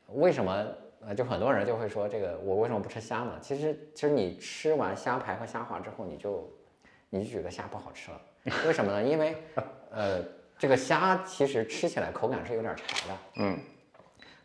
[0.08, 0.62] 为什么
[1.06, 3.32] 呃就很多人就会说这个我为什么不吃虾呢？
[3.40, 6.50] 其实其实你吃完虾排和虾滑之后，你就
[7.10, 8.20] 你就觉得虾不好吃了，
[8.66, 9.02] 为什么呢？
[9.02, 9.36] 因为
[9.90, 10.22] 呃
[10.58, 13.58] 这个虾其实吃起来口感是有点柴的，嗯，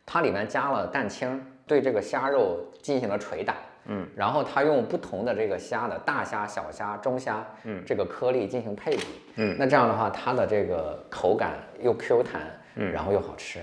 [0.05, 3.55] 它里面加了蛋清，对这个虾肉进行了捶打。
[3.85, 9.03] 嗯，然后他用不同的这个虾的大虾、小虾、中虾，嗯，这个颗粒进行配比，
[9.35, 12.43] 嗯，那这样的话，它的这个口感又 Q 弹，
[12.75, 13.59] 嗯，然后又好吃。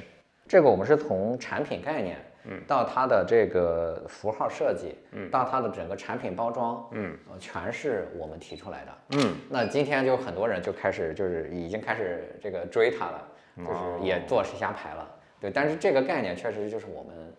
[0.46, 9.36] 这个我们是从产品概念，嗯，到它的这个符号设计，嗯，到它的整个产品包装，嗯，全是我们提出来的，嗯。
[9.50, 15.06] 那今天就很多人就开始就是已经开始这个追它了，就是也做虾排了，
[15.40, 15.50] 对。
[15.50, 17.34] 但是这个概念确实就是我们，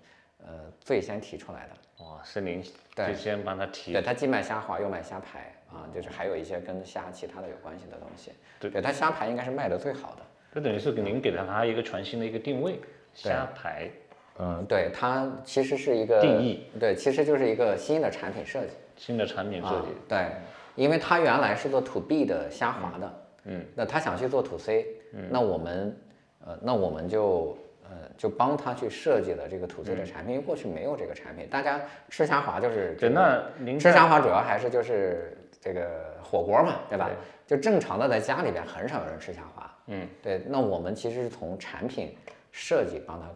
[0.46, 2.06] 呃，最先提出来的。
[2.06, 2.64] 哇，是您
[2.96, 8.32] 最先帮他提，对他既卖虾滑又卖虾排啊，就是还有一些跟虾其他的有关系的东西。
[8.60, 10.22] 对，对他虾排应该是卖的最好的。
[10.54, 12.80] 这等于是给您给了他一个全新的一个定位，
[13.14, 13.90] 虾排。
[14.40, 18.72] 嗯，对，它其实是一个定义，对，其实就是一个新的产品设计。
[18.96, 19.88] 新的产品设计。
[20.08, 20.28] 对，
[20.76, 23.14] 因为他原来是做 to B 的虾滑的，
[23.46, 25.98] 嗯，那他想去做 to C，嗯，那我们，
[26.46, 27.58] 呃，那我们就。
[27.94, 33.44] 呃，就帮他去设计了这个土 C 的产品，因为过去没有这个产品，大家吃虾滑就是，对，那
[33.78, 37.10] 吃虾滑主要还是就是这个火锅嘛，对吧？
[37.46, 40.42] 就正常的在家里边很少有人吃虾滑，嗯，对。
[40.48, 42.16] 那我们其实是从产品
[42.54, 43.28] 设计帮他，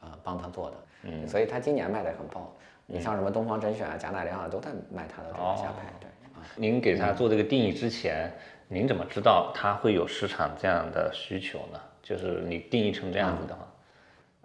[0.00, 2.52] 呃，帮他做的，嗯，所以他今年卖的很爆。
[2.86, 6.08] 你像什么东方甄选啊、贾乃亮啊，都在卖他的这个虾排，对。
[6.34, 8.32] 啊，您给他做这个定义之前，
[8.66, 11.80] 您怎么知道他会有市场这样的需求呢？
[12.02, 13.66] 就是你定义成这样子的话。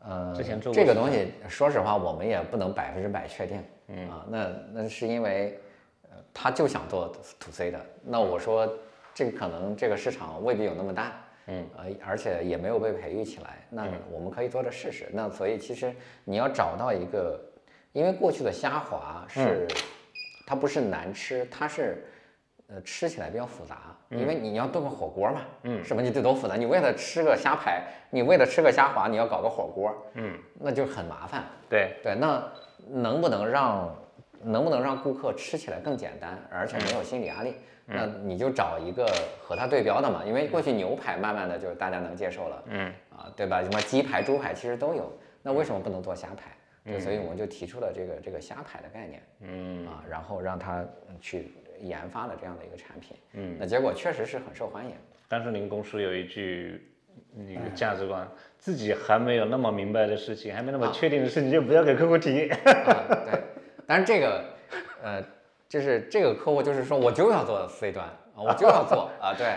[0.07, 3.63] 呃，之前做这个东西，说实话，我们也不能百分之百确定。
[3.87, 5.59] 嗯啊，那那是因为，
[6.03, 7.79] 呃，他就想做 to C 的。
[8.03, 8.71] 那我说，
[9.13, 11.13] 这个可能这个市场未必有那么大。
[11.47, 13.65] 嗯，呃，而且也没有被培育起来。
[13.69, 15.09] 那我们可以做着试试。
[15.11, 17.39] 那所以其实你要找到一个，
[17.91, 19.67] 因为过去的虾滑是，
[20.45, 22.05] 它不是难吃，它是。
[22.67, 26.55] 呃，吃起来比较复杂，因为你要炖个火锅嘛，嗯，什么你得多复杂？
[26.55, 31.43] 你为了吃个虾排，你为了吃个虾滑，你要搞个火锅，嗯，那就很麻烦。
[31.69, 32.43] 对对，那
[32.89, 33.95] 能不能让
[34.41, 37.53] 能不能让顾客吃起来更简单，而且没有心理压力？
[37.85, 39.05] 那你就找一个
[39.41, 43.63] 和它对标的嘛，因为过去牛排慢慢的就是大家能接受了，嗯啊，对吧？
[43.63, 46.51] 什么鸡排、猪排其实都有，那为什么不能做虾排？
[46.83, 50.85] 对，所以我们就提出了这个这个虾排的概念，嗯啊，然后让他
[51.19, 51.51] 去。
[51.81, 54.91] 研发了这样的一个产品，嗯，那结果确实是很受欢迎。
[55.27, 56.89] 但是您公司有一句
[57.33, 58.25] 那个价值观，
[58.57, 62.47] 自己还没有那么明白的事情，还没那么确定的事情，就不要给客户提。
[62.47, 63.43] 对，
[63.85, 64.41] 但是这个，
[65.03, 65.21] 呃，
[65.67, 69.47] 就是这个客户就是说我就要做 C 端啊，我就要做啊，对。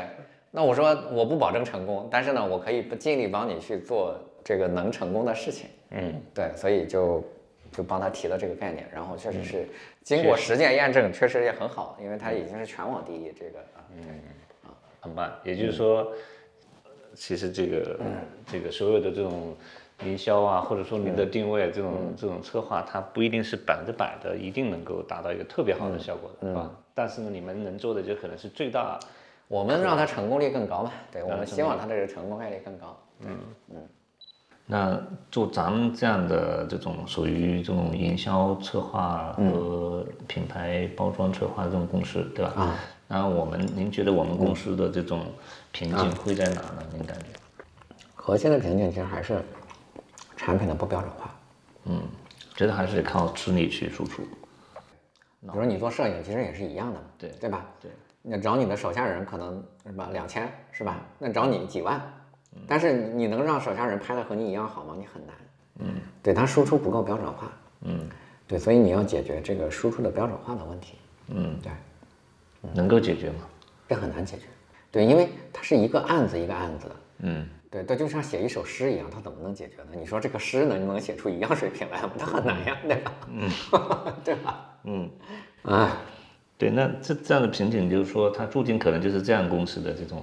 [0.50, 5.68] 那我说我不保证成功，但是呢，我可以尽力帮你去做这个能成功的事情。
[5.90, 7.22] 嗯，对，所以就
[7.70, 9.68] 就帮他提了这个概念，然后确实是
[10.02, 13.30] 经过实践验证，确实也很好，因为他已经是全网第一。
[13.38, 14.20] 这个啊，嗯，
[14.64, 15.30] 啊，很棒。
[15.44, 16.10] 也就是说，
[17.14, 18.00] 其实这个
[18.46, 19.54] 这个所有的这种
[20.04, 26.70] 营销啊，或者说您的定位这种这种策划，它不一定是百分之百的一定能够达到一个特别好的效果的，是吧？
[26.94, 28.98] 但是呢，你们能做的就可能是最大。
[29.48, 30.92] 我们让它成功率更高嘛？
[31.10, 32.96] 对，我们希望它这个成功概率更高。
[33.20, 33.36] 嗯
[33.70, 33.76] 嗯。
[34.66, 42.52] 那做咱们这样的这种属于这种营销策划和品牌包装策划这种公司，对吧？
[42.56, 42.78] 啊。
[43.08, 45.22] 那我们，您觉得我们公司的这种
[45.72, 46.82] 瓶颈会在哪呢？
[46.92, 47.24] 您感觉？
[48.14, 49.40] 核心的瓶颈其实还是
[50.48, 51.30] 产品的不标准化。
[51.84, 52.00] 嗯，
[52.56, 54.22] 觉得还是靠吃力去输出。
[55.42, 57.66] 比如你做摄影，其实也是一样的，对对吧？
[57.82, 57.90] 对。
[58.22, 61.00] 那找你的手下人可能是吧两千是吧？
[61.18, 62.00] 那找你几万，
[62.66, 64.94] 但是你能让手下人拍的和你一样好吗？
[64.98, 65.36] 你很难。
[65.80, 67.52] 嗯，对他输出不够标准化。
[67.82, 68.08] 嗯，
[68.46, 70.94] 对，所以你要解决这个输出的标准化的问题。
[71.26, 71.70] 嗯，对，
[72.72, 73.46] 能够解决吗？
[73.86, 74.44] 这很难解决。
[74.90, 76.96] 对，因为它是一个案子一个案子的。
[77.18, 79.90] 嗯，对，它就像写一首诗一样，它怎么能解决呢？
[79.98, 82.12] 你说这个诗能能写出一样水平来吗？
[82.18, 83.12] 它很难呀，对吧？
[83.30, 83.50] 嗯，
[84.24, 84.78] 对吧？
[84.84, 85.10] 嗯，
[85.62, 85.96] 啊。
[86.56, 90.20] 对，那这这样的瓶颈就是说，它注定可能就是这样公司的这种，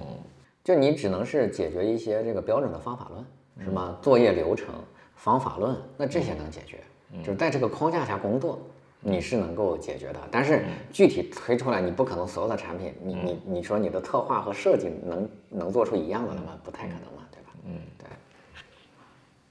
[0.62, 3.24] 就你只能是解决一些这个标准的方法论，
[3.64, 3.96] 是吗？
[4.02, 4.74] 作业流程、
[5.14, 6.78] 方法论，那这些能解决，
[7.22, 8.58] 就是在这个框架下工作，
[9.00, 10.20] 你是能够解决的。
[10.30, 16.58] 但是具体推出来，你不可能所有的产品，你你你说你的策划和设计能能做出一样的了吗？
[16.62, 17.15] 不太可能？
[17.66, 18.08] 嗯，对。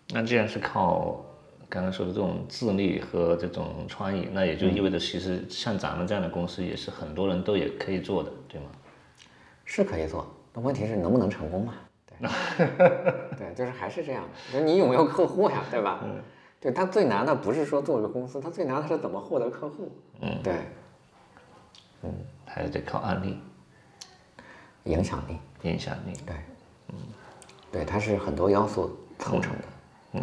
[0.09, 1.23] 那既然是靠。
[1.67, 8.67] 刚刚说的这种智力和这种创意，那也就意味着，其实像咱们这样的公司，也是很多人都也可以做的，对吗？
[9.65, 11.73] 是可以做，那问题是能不能成功嘛？
[12.07, 12.67] 对，
[13.35, 14.23] 对，就是还是这样，
[14.53, 16.01] 就是你有没有客户呀，对吧？
[16.03, 16.21] 嗯，
[16.61, 19.91] 对他最难的不是说做个公司，他最难的是怎么获得客户。
[20.21, 20.53] 嗯，对，
[22.03, 22.13] 嗯，
[22.45, 23.39] 还是得靠案例、
[24.83, 26.13] 影响力、影响力。
[26.25, 26.54] 对，嗯，
[27.75, 29.63] 对，它是很多要素凑成的。
[30.13, 30.21] 嗯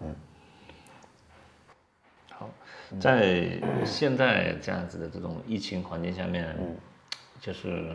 [0.00, 0.16] 嗯。
[2.32, 2.48] 好。
[2.98, 6.56] 在现在这样子的这种疫情环境下面，
[7.38, 7.94] 就是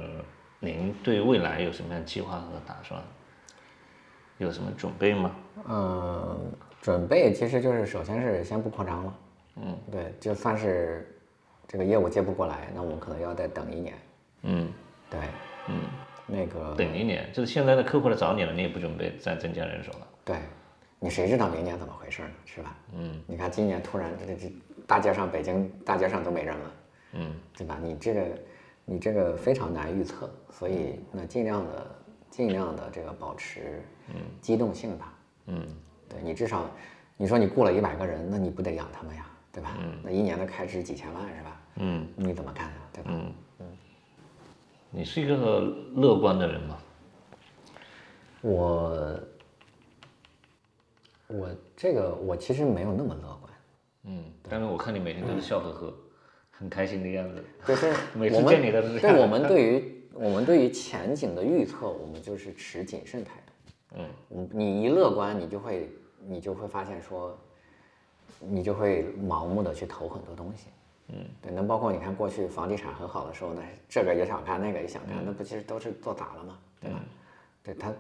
[0.60, 3.02] 您对未来有什么样的计划和打算？
[4.38, 5.36] 有什么准备吗？
[5.68, 9.14] 嗯，准备其实就是首先是先不扩张了。
[9.56, 11.20] 嗯，对，就算是
[11.68, 13.98] 这个业务接不过来，那我们可能要再等一年。
[14.44, 14.72] 嗯，
[15.10, 15.20] 对，
[15.70, 15.82] 嗯，
[16.32, 20.08] 那个等一年，就是现在的客户来找你了，你也不准备再增加人手了。
[20.24, 20.38] 对，
[21.00, 22.30] 你谁知道明年怎么回事呢？
[22.46, 22.76] 是吧？
[22.96, 24.52] 嗯，你看今年突然这这。
[24.88, 26.72] 大街上，北京大街上都没人了，
[27.14, 27.80] 嗯，对吧？
[27.82, 28.22] 你这个，
[28.84, 31.96] 你这个非常难预测，所以那尽量的，
[32.30, 35.14] 尽量的这个保持，嗯，机动性吧，
[35.46, 35.66] 嗯，
[36.10, 36.70] 对你至少，
[37.16, 39.78] 你说你雇了一百个人，那你不得养他们呀，对吧？
[39.80, 41.62] 嗯，那一年的开支几千万是吧？
[41.76, 42.76] 嗯，你怎么干呢？
[42.92, 43.12] 对吧？
[43.14, 43.34] 嗯嗯，
[44.94, 45.62] 你是一个
[45.96, 46.78] 乐观的人吗？
[48.42, 49.20] 我，
[51.28, 53.54] 我这个我其实没有那么乐观。
[54.04, 55.94] 嗯，但是我看你每天都是笑呵呵，
[56.52, 57.42] 很开心的样子。
[57.66, 59.00] 就是 每次见你都是。
[59.00, 64.02] 对，我们对于我们对于前景的预测，我们就是持谨慎态度。
[64.30, 65.90] 嗯，你一乐观，你就会
[66.28, 67.38] 你就会发现说，
[68.40, 70.68] 你就会盲目的去投很多东西。
[71.14, 76.58] 嗯，对，那包括你看过去房地产很好的时候，呢这个也想干，那个也想干，那不其实都是做砸了吗？
[76.80, 77.00] 对吧？
[77.64, 77.94] 对他。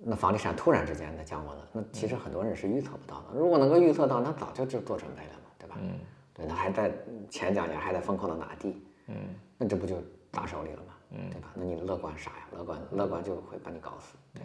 [0.00, 3.36] 那房地产突然之间的降温了，那其实很多人是预测不到的。
[3.36, 5.76] 如果能够预测到，那早就就做准备了嘛，对吧？
[5.80, 5.98] 嗯，
[6.32, 6.92] 对，那还在
[7.28, 9.16] 前两年还在疯狂的拿地，嗯，
[9.58, 11.50] 那这不就砸手里了嘛，嗯，对吧？
[11.52, 12.46] 那你乐观啥呀？
[12.56, 14.42] 乐观乐观就会把你搞死，对。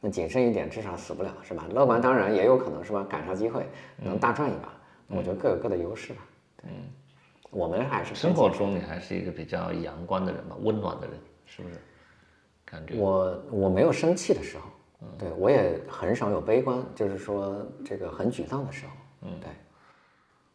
[0.00, 1.66] 那谨慎一点，至少死不了，是吧？
[1.70, 3.66] 乐观当然也有可能是吧，赶上机会
[3.98, 4.72] 能大赚一把。
[5.08, 6.22] 我觉得各有各的优势吧。
[6.62, 6.70] 嗯，
[7.50, 11.74] 我们还是生活中你还是一个比较阳光的人吧，温暖的人，是不是？
[12.64, 14.70] 感觉我我没有生气的时候，
[15.18, 19.50] 对我也很少有悲观，就是说这个很沮丧的时候，嗯，对，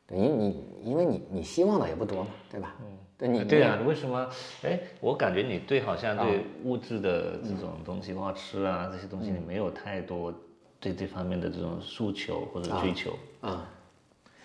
[0.07, 2.75] 对，因你因为你你希望的也不多嘛，对吧？
[2.79, 4.29] 嗯，对你对啊，为什么？
[4.63, 10.33] 哎，我感觉你对好像对物质的这种东西，包括吃啊这些东西，你没有太多
[10.79, 13.69] 对这方面的这种诉求或者追求啊，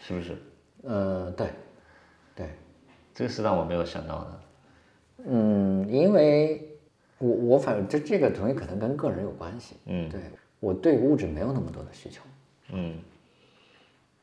[0.01, 0.37] 是不是？
[0.83, 1.51] 呃，对，
[3.15, 4.41] 这个是让我没有想到的。
[5.27, 6.67] 嗯，因为
[7.19, 9.77] 我我反正这这个东西可能跟个人有关系。
[9.87, 10.21] 嗯，对
[10.59, 12.23] 我对物质没有那么多的需求。
[12.73, 12.99] 嗯，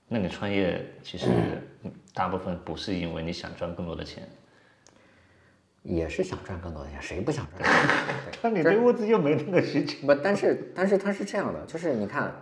[0.08, 1.28] 那你创业其实
[2.14, 4.28] 大部分不是因为你想赚更多的钱，
[5.84, 7.70] 也是想赚更多的钱，谁不想赚？
[8.42, 10.08] 那你对物质又没那个需求。
[10.08, 12.34] 不，但是但是它是这样的，就是你看，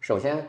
[0.00, 0.44] 首先，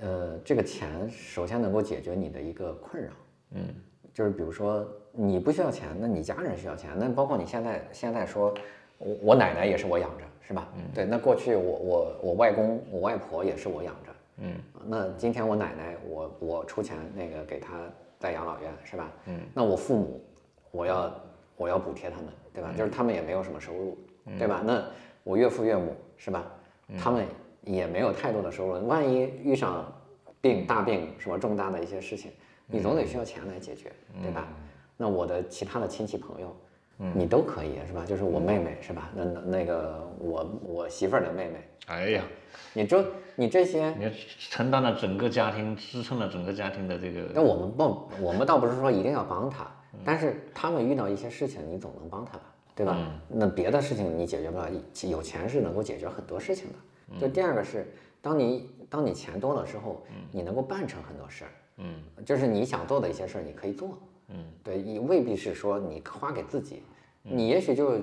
[0.00, 3.10] 呃，这个钱首先能够解决你的一个困扰。
[3.54, 3.74] 嗯，
[4.12, 4.86] 就是比如说。
[5.14, 8.54] 你不需要钱，那你家人需要钱，那包括你现在现在说，
[8.96, 10.66] 我我奶奶也是我养着，是吧？
[10.74, 14.54] 嗯，对，那过去我我我外公我外婆也是我养着，嗯，
[14.86, 17.78] 那今天我奶奶我我出钱那个给她
[18.18, 19.12] 在养老院，是吧？
[19.26, 20.24] 嗯，那我父母
[20.70, 21.14] 我要
[21.58, 22.72] 我要补贴他们，对吧？
[22.74, 23.98] 就是他们也没有什么收入，
[24.38, 24.62] 对吧？
[24.64, 24.82] 那
[25.24, 26.50] 我岳父岳母是吧？
[26.98, 27.26] 他们
[27.64, 29.92] 也没有太多的收入，万一遇上
[30.40, 32.30] 病大病什么重大的一些事情，
[32.66, 34.48] 你总得需要钱来解决，对吧？
[34.96, 36.56] 那我的其他的亲戚朋友，
[36.98, 38.04] 嗯，你都可以是吧？
[38.06, 39.10] 就是我妹妹是吧？
[39.14, 42.24] 那那个我我媳妇儿的妹妹，哎呀，
[42.72, 47.30] 你这你这些，你承担了整个家庭，支撑了整个家庭的这个。
[47.34, 49.66] 那我们不，我们倒不是说一定要帮他，
[50.04, 52.44] 但是他们遇到一些事情，你总能帮他吧，
[52.74, 52.96] 对吧？
[53.28, 54.68] 那别的事情你解决不了，
[55.02, 57.18] 有钱是能够解决很多事情的。
[57.20, 63.98] 就第二个是，当你当你钱多了之后，你能够办成很多事儿，嗯，就是你想做的一些事儿，你可以做。
[64.28, 66.82] 嗯，对，你未必是说你花给自己，
[67.22, 67.98] 你也许就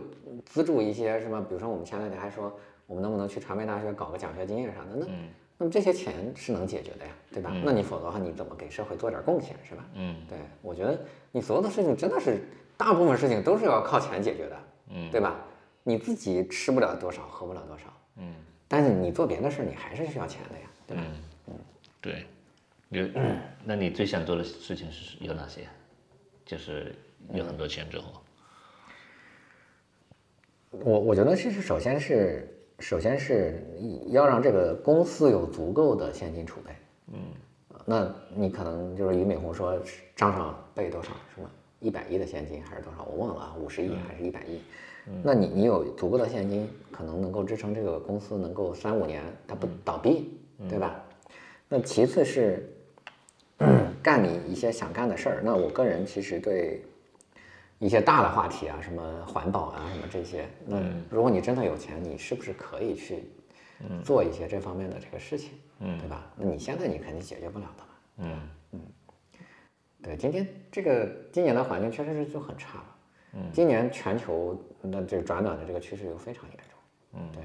[0.45, 2.53] 资助一些什么，比如说我们前两天还说，
[2.85, 5.05] 我们能不能去传媒大学搞个奖学金啥的，那
[5.57, 7.51] 那么这些钱是能解决的呀，对吧？
[7.65, 9.85] 那你否则的话，你怎么给社会做点贡献，是吧？
[9.95, 10.99] 嗯，对，我觉得
[11.31, 12.41] 你所有的事情真的是
[12.77, 14.57] 大部分事情都是要靠钱解决的，
[14.89, 15.35] 嗯，对吧？
[15.83, 17.85] 你自己吃不了多少，喝不了多少，
[18.17, 18.35] 嗯，
[18.67, 21.03] 但是你做别的事你还是需要钱的呀，对吧？
[21.47, 21.53] 嗯，
[21.99, 22.25] 对，
[22.89, 23.07] 有，
[23.63, 25.67] 那你最想做的事情是有哪些？
[26.45, 26.95] 就是
[27.31, 28.23] 有很多钱之后，
[30.71, 32.47] 我我觉得其实首先是
[32.79, 33.63] 首先是
[34.07, 36.71] 要让这个公司有足够的现金储备。
[37.13, 37.19] 嗯，
[37.85, 39.79] 那你可能就是俞敏洪说
[40.15, 41.47] 账上备多少什么
[41.79, 44.59] 一百亿的现金还是多少我忘了啊五十亿还是一百亿？
[45.23, 50.35] 那你你有足够的现金，可能能够支撑这个公司能够三五年它不倒闭，
[50.67, 50.99] 对吧？
[51.67, 52.67] 那其次是。
[54.01, 56.81] 干你一些想干的事儿，那我个人其实对
[57.77, 63.23] 一些大的话题啊，什么环保啊，什么这些，那如果你真的有钱，你是不是可以去
[64.03, 66.31] 做一些这方面的这个事情，嗯对吧？
[66.35, 67.89] 那你现在你肯定解决不了的嘛。
[68.17, 68.81] 嗯嗯，
[70.01, 72.85] 对，今天这个今年的环境确实是就很差了。
[73.33, 77.21] 嗯，今年全球那这转暖的这个趋势又非常严重。
[77.21, 77.43] 嗯，对，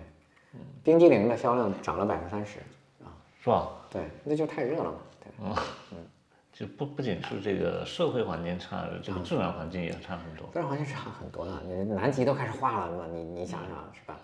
[0.83, 2.59] 冰激凌的销量涨了百分之三十
[3.05, 3.69] 啊，是吧？
[3.91, 4.99] 对，那就太热了嘛。
[5.45, 6.07] 对，嗯。
[6.53, 10.49] 就不不仅是这个社会环境差，这个自然环境也差很多。
[10.53, 14.17] 自然环境差很多的，你南极都开始化了，嘛你你想想是吧？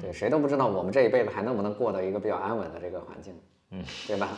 [0.00, 3.34] 对，谁都不知道我们这一辈子还能不能过到一个比较安稳的这个环境，
[3.70, 4.28] 嗯，对吧？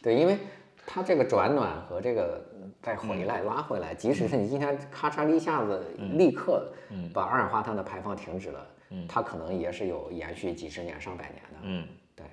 [0.00, 0.38] 对，因为
[0.86, 2.40] 它这个转暖和这个
[2.80, 6.72] 再回来拉回来，即使是你今天咔嚓一下子立刻
[7.12, 12.26] 把二氧化碳的排放停止了，嗯，它可能也是有延续几十年上百年的，嗯，对，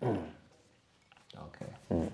[0.00, 0.18] 嗯
[1.36, 2.10] ，OK，嗯。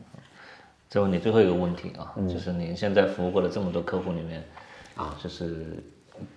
[0.91, 4.45] 再问你最后一个问题啊，就是您现在服务过的这么多客户里面，
[4.97, 5.81] 啊，就是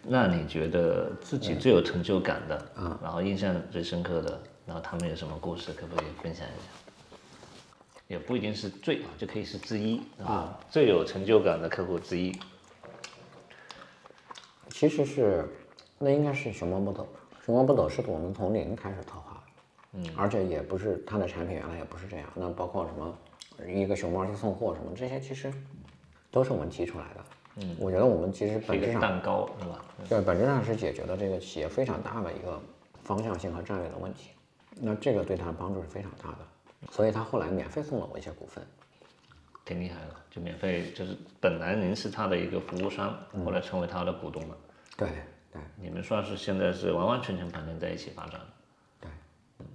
[0.04, 6.68] 那你觉得自己最有成就感的，啊，然后印象最深刻的，然后他们有什么故事，可不可以分享一下？
[8.08, 12.32] 也不一定是最，就可以是之一啊，最有成就感的客户之一。
[14.70, 15.50] 其实是，
[15.98, 17.08] 那应该是熊猫不走，
[17.44, 19.42] 熊猫不走是我们从零开始策划的，
[19.94, 23.18] 嗯，而且也不是它的产品原来也不是这样，那包括什么？
[23.68, 25.54] 一个熊猫去送货什么这些其实
[26.32, 27.26] 都是我们提出来的。
[27.58, 29.86] 嗯，我觉得我们其实本质上蛋糕是吧？
[30.10, 32.60] 对，本质上是解决了这个企业非常大的一个
[33.04, 34.32] 方向性和战略的问题。
[34.82, 36.38] 那这个对他的帮助是非常大的，
[36.92, 38.66] 所以他后来免费送了我一些股份，
[39.66, 40.16] 挺厉害的。
[40.32, 44.58] 就免费，就是本来您是他的一个服务商，后来成为他的股东了。
[44.98, 45.10] 对
[45.52, 48.42] 对，你们算是现在是完完全全绑定在一起发展。
[49.00, 49.12] 对，
[49.60, 49.66] 嗯，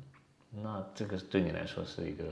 [0.51, 2.25] 那这个对你来说是一个。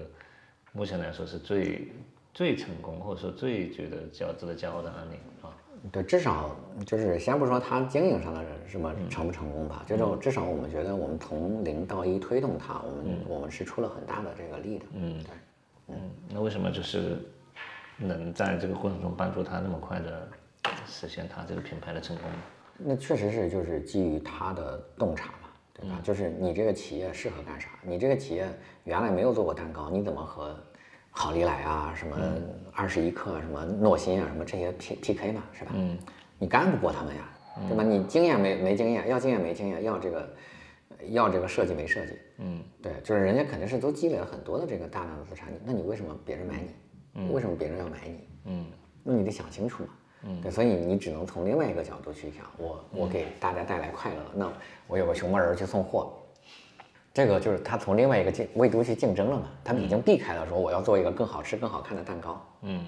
[0.76, 1.90] 目前来说是最
[2.34, 5.48] 最成功，或者说最觉得较值得骄傲的案例啊。
[5.90, 6.54] 对，至少
[6.84, 14.84] 就是先不说他经营上的什么成不成功吧，就是至少我们觉得我们从零到一推动它，我们我们是出了很大的这个力的。
[14.92, 17.16] 嗯，对，嗯，那为什么就是
[17.96, 20.28] 能在这个过程中帮助他那么快的
[20.86, 22.38] 实现他这个品牌的成功呢？
[22.78, 25.45] 那确实是就是基于他的洞察嘛，
[25.78, 26.00] 对吧？
[26.02, 27.68] 就是你这个企业适合干啥？
[27.82, 28.48] 你这个企业
[28.84, 30.56] 原来没有做过蛋糕，你怎么和
[31.10, 32.16] 好利来啊，什么
[32.72, 35.72] 二十一克，什么诺心啊，什么这些 P P K 嘛，是吧？
[35.74, 35.98] 嗯，
[36.38, 37.28] 你干不过他们呀，
[37.68, 37.82] 对吧？
[37.82, 40.34] 你经验没没经验，要经验没经验，要这个
[41.10, 47.32] 要这个设计没设计，嗯，对，就是人家肯定是都积累了很多的这个大量的资产，那你为什么别人买你？
[47.32, 48.28] 为什么别人要买你？
[48.44, 48.66] 嗯，
[49.02, 49.90] 那你得想清楚嘛。
[50.28, 54.52] 嗯，对，所以你只能从另外一个角度去想，我我给大家带来快乐，那
[54.88, 56.12] 我有个熊猫人去送货，
[57.14, 62.44] 这个就是他从另外一个竞维度去竞争了嘛，他们已经避开了说我要做一个更好吃、更好看的蛋糕。
[62.62, 62.84] 嗯，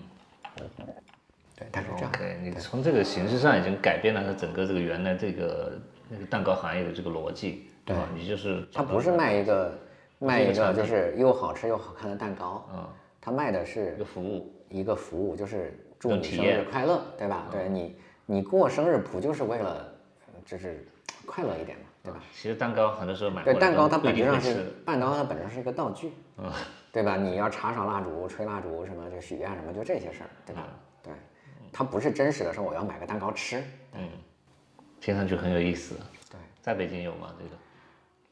[1.54, 2.10] 对，他是这样。
[2.18, 5.78] 对你从这个形式上已经改变了他整个这个原来这个
[6.08, 8.08] 那个蛋糕行业的这个逻辑，对吧？
[8.16, 9.78] 你就是他不是卖一个
[10.18, 12.84] 卖一个就是又好吃又好看的蛋糕，嗯，
[13.20, 15.72] 他卖的是一个服务，一个服务就是。
[15.98, 17.46] 祝你生日快乐，对吧？
[17.50, 17.96] 对你，
[18.26, 19.92] 你过生日不就是为了，
[20.44, 20.86] 就是
[21.26, 22.20] 快乐一点嘛，对吧？
[22.32, 26.50] 其实蛋糕很多时候买对蛋糕它本质上是蛋糕它本身是一个道具，嗯，
[26.92, 27.16] 对吧？
[27.16, 30.68] 你要插上蜡烛、吹蜡烛什么就许愿什么就这些事儿，对吧？
[31.02, 31.12] 对，
[31.72, 33.62] 它不是真实的说我要买个蛋糕吃，
[33.94, 34.08] 嗯，
[35.00, 35.96] 听上去很有意思。
[36.30, 37.34] 对，在北京有吗？
[37.38, 37.50] 这个？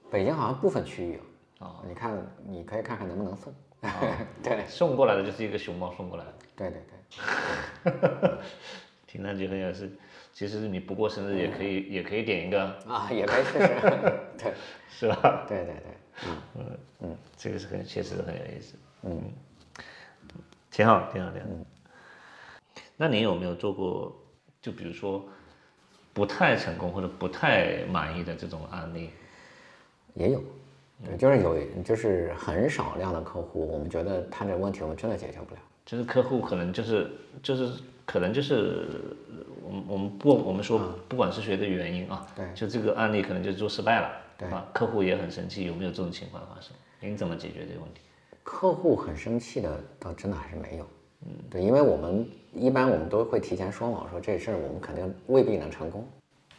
[0.09, 1.15] 北京好像部分区域
[1.61, 3.53] 有，哦，你看你可以看看能不能送，
[4.41, 8.39] 对，送过来的就是一个熊猫送过来的，对对对。
[9.07, 9.91] 听上去很有事，
[10.33, 12.65] 其实你不过生日也可以，也可以点一个。
[12.87, 13.69] 啊， 也可以试试，
[14.39, 14.55] 对，
[14.89, 15.45] 是吧？
[15.49, 15.83] 对对对，
[16.27, 16.37] 嗯。
[16.59, 19.23] 嗯嗯，这个是很确实很有意思，嗯，
[20.71, 21.49] 挺好挺好挺好。
[22.97, 24.15] 那你有没有做过，
[24.61, 25.23] 就比如说
[26.15, 29.11] 不太成功或者不太满意的这种案例？
[30.15, 30.43] 也有，
[31.05, 35.61] 对，就是有，就是很少量的客户，我们觉得他这个问题我们真的解决不了。
[35.87, 37.11] 就是客户可能就是
[37.43, 38.89] 就是可能就是
[39.63, 46.73] 我们我们不我们说不管是谁的原因啊，对，就这个案例可能就做失败了，对啊，客户也很生气，有没有这种情况发生？
[47.01, 48.01] 您怎么解决这个问题？
[48.43, 50.87] 客户很生气的倒真的还是没有，
[51.25, 56.07] 嗯，对，因为我们一般我们都会提前说嘛，说这事儿我们肯定未必能成功。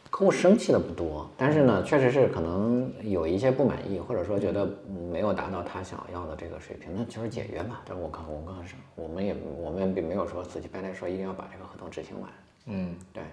[0.09, 4.67] 客户生气的不多，但是呢，确实是可能有一些不满意，或者说觉得
[5.11, 7.81] 没有达到他想要的这个水平，那就是解约嘛。
[7.85, 12.29] 但是我刚我刚说，我们也我们并没有说死乞白赖说一定要把这个合同执行完。
[12.65, 13.23] 嗯，对。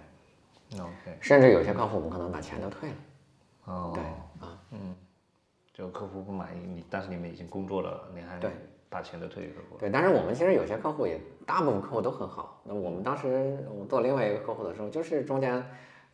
[0.78, 1.16] OK。
[1.20, 2.96] 甚至有些客户我们可能把钱都退了。
[3.66, 3.92] 哦。
[3.94, 4.02] 对
[4.46, 4.94] 啊，嗯，
[5.72, 8.50] 就客户不满意你，但是你们已经工作了，你还对
[8.90, 9.76] 把钱都退给客户。
[9.78, 12.60] 对，但是我们其实有些客户也，大部分客户都很好。
[12.64, 15.64] 那我们当时我们做另外一个客户的时候，就是中间。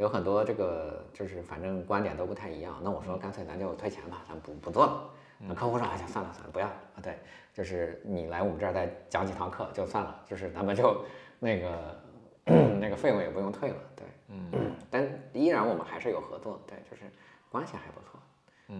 [0.00, 5.10] 有很多这个就是反正观点都不太一样，那我说干脆咱就退钱吧，咱不不做了。
[5.38, 6.72] 那客户说哎呀算了算了不要啊，
[7.02, 7.18] 对，
[7.52, 11.04] 就是你来我们这儿再讲几堂课就算了，就是咱们就
[11.38, 12.00] 那个
[12.80, 14.50] 那个费用也不用退了，对，嗯，
[14.90, 17.02] 但依然我们还是有合作，对，就是
[17.50, 18.18] 关系还不错，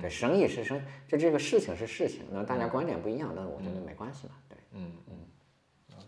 [0.01, 5.15] 对，生意是生，就这个事情是事情，那大家观点不一样，但是我觉得没关系嘛，对，嗯嗯。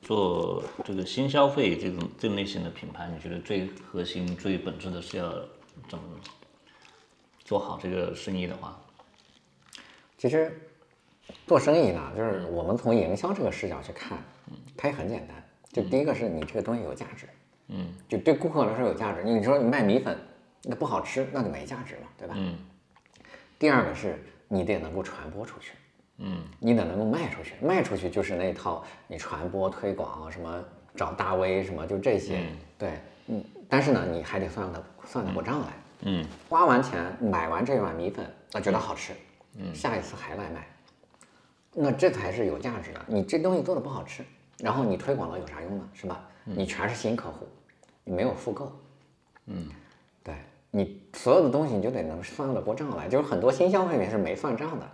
[0.03, 5.31] 做这个新消费这种这类型的品牌，你觉得最核心、最本质的是要
[5.89, 6.05] 怎么
[7.45, 8.79] 做好这个生意的话？
[10.19, 10.61] 其实
[11.47, 14.19] 做生意呢，就是我们从营销这个视角去看，
[14.77, 15.37] 它也很简单。
[15.73, 17.29] 就第一个是你这个东西有价值，
[17.69, 19.23] 嗯，就对顾客来说有价值。
[19.25, 20.19] 你说你卖米粉，
[20.65, 22.35] 那不好吃，那就没价值了，对吧？
[22.37, 22.59] 嗯。
[23.59, 25.73] 第二个是你得能够传播出去。
[26.25, 30.65] 嗯，你得能够卖出去，卖出去就是那套你传播推广什么
[30.95, 32.47] 找大 V 什么就这些，
[32.79, 35.67] 对，嗯，但是呢，你还得算得算得过账来，
[36.03, 39.13] 嗯，花完钱买完这碗米粉，那觉得好吃，
[39.59, 40.67] 嗯，下一次还来买，
[41.75, 43.01] 那这才是有价值的。
[43.09, 44.25] 你这东西做的不好吃，
[44.59, 45.89] 然后你推广了有啥用呢？
[45.93, 46.25] 是吧？
[46.45, 47.49] 你全是新客户，
[48.05, 48.73] 你没有复购，
[49.47, 49.69] 嗯，
[50.23, 50.37] 对
[50.71, 54.89] 你所有的东西你就得能算得过账来，就是很多新消费品是没算账的。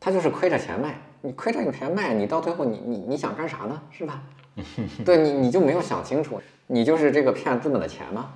[0.00, 3.80] 他就是亏着钱卖，你亏着钱卖，你到最后你你你想干啥呢？
[3.90, 4.22] 是吧？
[5.04, 8.32] 对你你就没有想清楚，你就是这个骗资本的钱吗？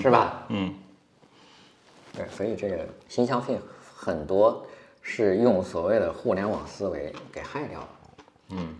[0.00, 0.46] 是吧？
[0.48, 0.74] 嗯，
[2.16, 3.58] 对，所以这个新消费
[3.94, 4.64] 很多
[5.02, 7.88] 是用所谓的互联网思维给害掉了。
[8.50, 8.74] 嗯，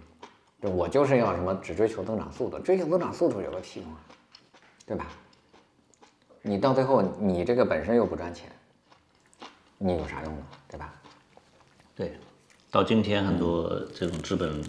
[0.62, 3.98] 就我就是要什么只追求增长速度，追求增长速度有个屁用啊，
[4.86, 5.06] 对吧？
[6.42, 8.50] 你到最后你这个本身又不赚钱，
[9.78, 10.42] 你有啥用呢？
[10.68, 10.92] 对吧？
[12.00, 12.10] 对，
[12.70, 14.64] 到今天很多这种资本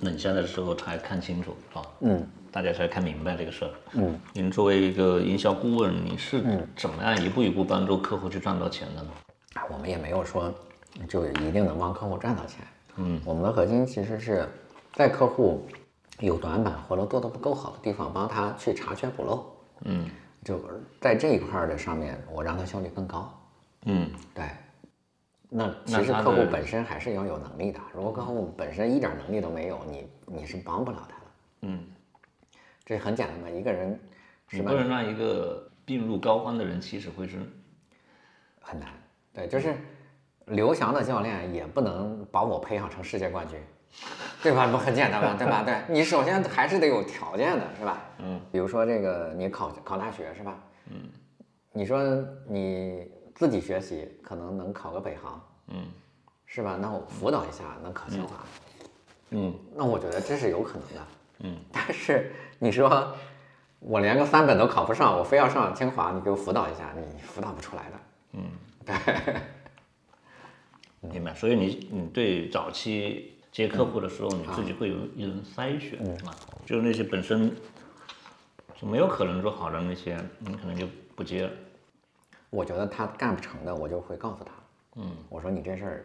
[0.00, 6.42] 冷下来的时候，他还看清楚啊，嗯，大家才看明白这个事儿，嗯，您作为一个营销顾问，你是
[6.76, 9.10] 怎么样一步一步帮助客户去赚到钱的呢？
[9.54, 10.52] 啊，我们也没有说
[11.08, 12.66] 就一定能帮客户赚到钱，
[12.96, 14.48] 嗯，我们的核心其实是
[14.94, 15.64] 在客户
[16.18, 19.46] 有短板或者做的不够好的地方，帮他去查缺补漏，
[19.84, 20.10] 嗯，
[20.44, 20.60] 就
[21.00, 23.32] 在这一块的上面，我让他效率更高，
[23.84, 24.42] 嗯，对。
[25.54, 27.78] 那其实客户本身还是要有能力的。
[27.94, 31.24] 如果客户本身一点能力都没有，你你是帮不了他的。
[31.62, 31.84] 嗯，
[32.86, 34.00] 这很简单嘛，一个人，
[34.50, 37.46] 你不能让一个病入膏肓的人起死回生
[38.62, 38.88] 很难。
[39.34, 39.74] 对，就是
[40.46, 43.60] 刘翔的教练也不能把我培养成世界冠军，
[44.42, 44.66] 对吧？
[44.68, 45.36] 不很简单吗？
[45.38, 45.62] 对吧？
[45.64, 48.02] 对你首先还是得有条件的，是吧？
[48.20, 48.40] 嗯。
[48.50, 50.58] 比如说这个，你考考大学是吧？
[50.90, 50.96] 嗯。
[51.72, 52.02] 你说
[52.48, 53.06] 你
[53.42, 55.84] 自己学习可能能考个北航，嗯，
[56.46, 56.78] 是吧？
[56.80, 58.36] 那我辅导一下能考清华，
[59.30, 61.06] 嗯，那我觉得这是有可能的，
[61.40, 61.56] 嗯。
[61.72, 63.12] 但是你说
[63.80, 67.96] 我连个三本都考不上，我非要上清华，你给我辅导一下，你辅导不出来的，
[68.34, 68.44] 嗯。
[68.86, 69.34] 对，
[71.10, 71.34] 明白。
[71.34, 76.32] 所以你你对早期接客户的时候，你自己会有一轮筛选，是吧？
[76.64, 77.52] 就是那些本身
[78.80, 80.86] 就没有可能做好的那些，你可能就
[81.16, 81.50] 不接了。
[82.52, 84.52] 我觉得他干不成的，我就会告诉他，
[84.96, 86.04] 嗯，我说你这事儿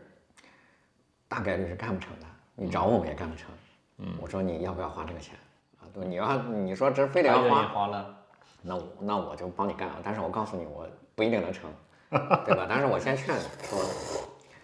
[1.28, 2.26] 大概率是干不成的，
[2.56, 3.52] 你找我们也干不成，
[3.98, 5.36] 嗯，我说你要不要花这个钱
[5.82, 5.84] 啊？
[5.94, 8.18] 对，你要你说这非得要花了，
[8.62, 9.96] 那我那我就帮你干了。
[10.02, 11.70] 但是我告诉你，我不一定能成。
[12.46, 12.66] 对吧？
[12.70, 13.80] 但是我先劝你说，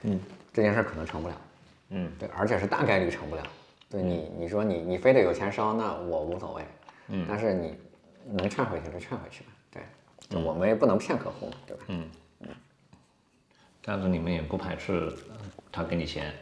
[0.03, 0.17] 嗯，
[0.53, 1.35] 这件事可能成不了，
[1.89, 3.43] 嗯，对，而且是大概率成不了。
[3.89, 6.65] 对你，你说你你非得有钱烧，那我无所谓，
[7.09, 7.77] 嗯，但是你
[8.25, 9.51] 能劝回去就劝回去吧。
[9.71, 9.83] 对，
[10.37, 11.83] 我们也不能骗客户嘛，对吧？
[11.87, 12.09] 嗯
[12.39, 12.47] 嗯。
[13.83, 15.11] 但是你们也不排斥
[15.71, 16.33] 他给你钱。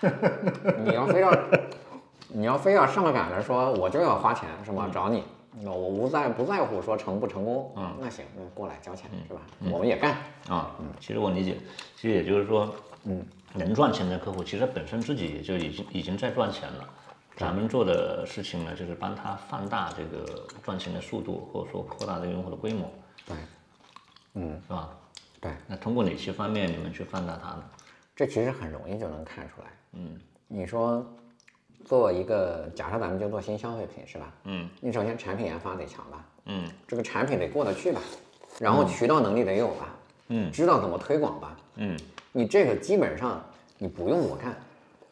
[0.84, 1.38] 你要非要，
[2.28, 4.90] 你要非要上赶着说，我就要花钱是吗？
[4.92, 5.22] 找你。
[5.60, 9.40] 那我无在不在乎说成不成功，嗯，那行，那过来交钱是吧？
[9.72, 10.12] 我们也干
[10.48, 11.56] 啊，嗯，其实我理解，
[11.96, 12.72] 其实也就是说，
[13.04, 16.88] 嗯，能赚钱的客户，其实本身自己也就已经已经在赚钱了，
[17.34, 22.88] 咱们做的事情呢，就是帮他放大这个赚钱的速度，或者说扩大这个用户的规模，
[23.28, 23.36] 对，
[24.34, 24.90] 嗯，是吧？
[25.40, 27.64] 对，那通过哪些方面你们去放大它呢？
[28.16, 30.18] 这其实很容易就能看出来，嗯，
[30.48, 31.06] 你说。
[31.84, 34.30] 做一个假设，咱们就做新消费品，是吧？
[34.44, 36.26] 嗯，你首先产品研发得强吧？
[36.44, 38.00] 嗯，这个产品得过得去吧？
[38.58, 39.94] 然后渠道能力得有吧？
[40.26, 41.56] 嗯，知道怎么推广吧？
[41.76, 41.98] 嗯，
[42.30, 43.42] 你这个基本上
[43.78, 44.54] 你不用我干，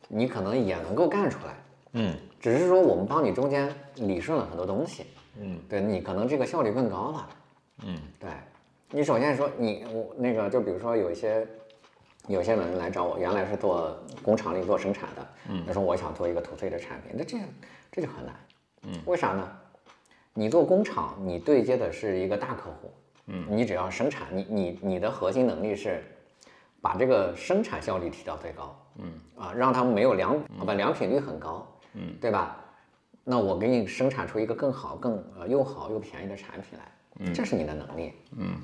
[0.07, 1.55] 你可能也能够干出来。
[1.93, 5.07] 嗯，只是说我们帮你中间理顺了很多东西。
[5.41, 7.29] 嗯，对你可能这个效率更高了。
[7.85, 8.31] 嗯，对，
[8.91, 11.47] 你首先说你我那个就比如说有一些。
[12.29, 17.47] 有些人来找我，原来是做工厂里做生产的，嗯，他说我想做一个 to C 的产品，那这样
[17.93, 18.35] 这就很难，
[18.83, 19.49] 嗯，为啥呢？
[20.35, 22.93] 你做工厂，你对接的是一个大客户，
[23.27, 26.03] 嗯，你只要生产，你你你的核心能力是
[26.81, 31.65] 把这个生产效率提到最高，嗯，啊，让他们没有良，把良品率很高，
[31.95, 32.57] 嗯，对吧？
[33.23, 36.96] 那我给你生产出一个更好、更呃又好又便宜的产品来，嗯，
[37.35, 38.57] 这是你的能力，嗯，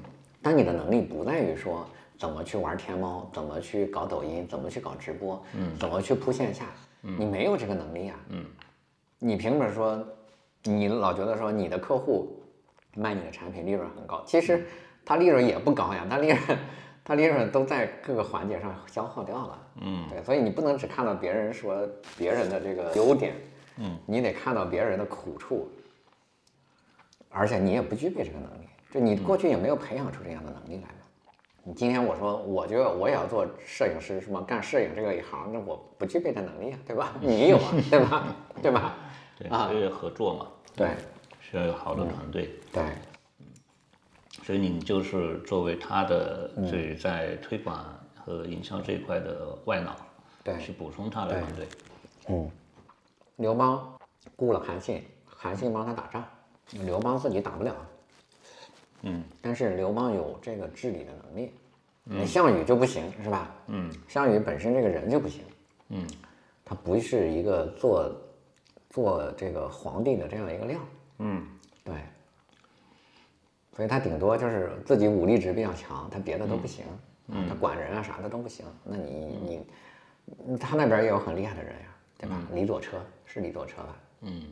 [0.42, 1.86] 但你的能力不在于说。
[2.18, 3.28] 怎么去玩天猫？
[3.34, 4.46] 怎么去搞抖音？
[4.46, 5.42] 怎么去搞直播？
[5.56, 6.66] 嗯，怎么去铺线下？
[7.02, 8.16] 嗯，你没有这个能力啊。
[8.28, 8.44] 嗯，
[9.18, 10.06] 你凭什么说？
[10.62, 12.40] 你老觉得说你的客户
[12.94, 14.64] 卖你的产品利润很高，其实
[15.04, 16.06] 他利润也不高呀。
[16.08, 16.38] 他利润，
[17.02, 19.68] 他利润都在各个环节上消耗掉了。
[19.80, 21.84] 嗯，对，所以你不能只看到别人说
[22.16, 23.34] 别人的这个优点，
[23.78, 25.68] 嗯，你得看到别人的苦处，
[27.32, 30.94] 而且你也不具备这个能力，就你过去也没有培养出这样的能力来嘛。
[31.64, 37.14] 你今天我说，我觉得我也要做摄影师，什么干摄影这个一行，那我不具备这能力啊，对吧？
[37.20, 38.26] 你有啊，对吧？
[38.62, 38.96] 对吧？
[39.38, 40.90] 对啊，因为合作嘛，对，
[41.40, 42.82] 需要有好的团队，对，
[44.42, 47.84] 所以你就是作为他的这在推广
[48.24, 49.96] 和营销这一块的外脑，
[50.42, 51.68] 对，去补充他的团队。
[52.28, 52.50] 嗯，
[53.36, 53.96] 刘邦
[54.36, 56.24] 雇了韩信，韩信帮他打仗，
[56.84, 57.74] 刘邦自己打不了。
[59.02, 61.52] 嗯，但是刘邦有这个治理的能力，
[62.06, 63.52] 嗯，项羽就不行，是吧？
[63.66, 65.42] 嗯，项羽本身这个人就不行，
[65.88, 66.06] 嗯，
[66.64, 68.12] 他不是一个做
[68.88, 70.78] 做这个皇帝的这样一个料，
[71.18, 71.44] 嗯，
[71.82, 71.94] 对，
[73.74, 76.84] 所以他顶多就是自己武力值比较强，他别的都不行，
[77.26, 78.64] 嗯，他管人啊啥的都不行。
[78.84, 79.64] 那你
[80.46, 82.40] 你他那边也有很厉害的人呀，对吧？
[82.52, 83.96] 李左车是李左车吧？
[84.20, 84.44] 嗯。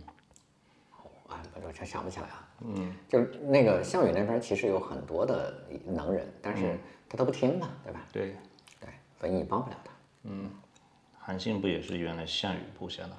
[1.31, 2.49] 啊，我这想不起来啊。
[2.63, 5.55] 嗯，就那个项羽那边其实有很多的
[5.87, 6.79] 能人，但是
[7.09, 8.01] 他都不听嘛，对吧？
[8.13, 8.37] 对，
[8.81, 9.91] 对，所以你帮不了他。
[10.25, 10.51] 嗯，
[11.19, 13.11] 韩信不也是原来项羽部下的？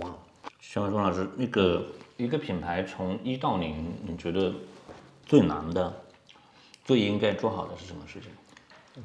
[0.00, 0.18] 忘了。
[0.60, 4.52] 肖文忠老师，那个一个品牌从一到零，你觉得
[5.24, 5.92] 最难的、
[6.84, 8.30] 最应该做好的是什么事情？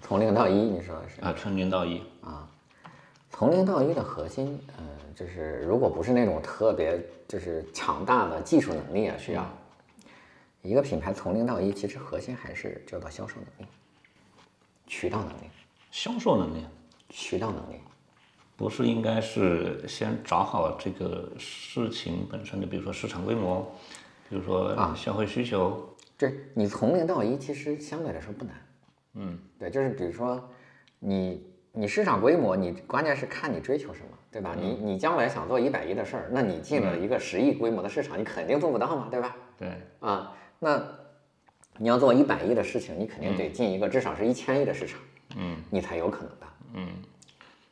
[0.01, 1.21] 从零到一，你说的是？
[1.21, 2.49] 啊，从零到一啊。
[3.37, 9.45] 从零到一的核心，嗯，就是如果不是那种特别就是强大的技术能力啊，需要
[10.61, 13.69] 一个品牌从零到一，其实核心还是叫做销售能力、
[14.87, 15.49] 渠道能力、
[15.91, 16.65] 销售能力、
[17.09, 17.81] 渠道能力，
[18.55, 23.69] 不是应该是先找好这个事情本身的，比如说市场规模，
[24.29, 28.55] 比如说啊消费需求，这你从零到一其实相对来说不难。
[29.15, 30.41] 嗯，对，就是比如说
[30.99, 31.45] 你
[31.75, 34.55] 你市场规模，你关键是看你追求什么，对吧？
[34.57, 39.35] 你你将来想做一百亿的事儿，那你进了一个十亿规模的市场，你肯定做不到嘛，对吧？
[39.57, 39.69] 对。
[39.99, 40.81] 啊，那
[41.77, 44.99] 你要做一百亿的事情，你肯定得进一个至少是一千亿的市场，
[45.35, 46.47] 嗯，你才有可能的。
[46.75, 46.87] 嗯。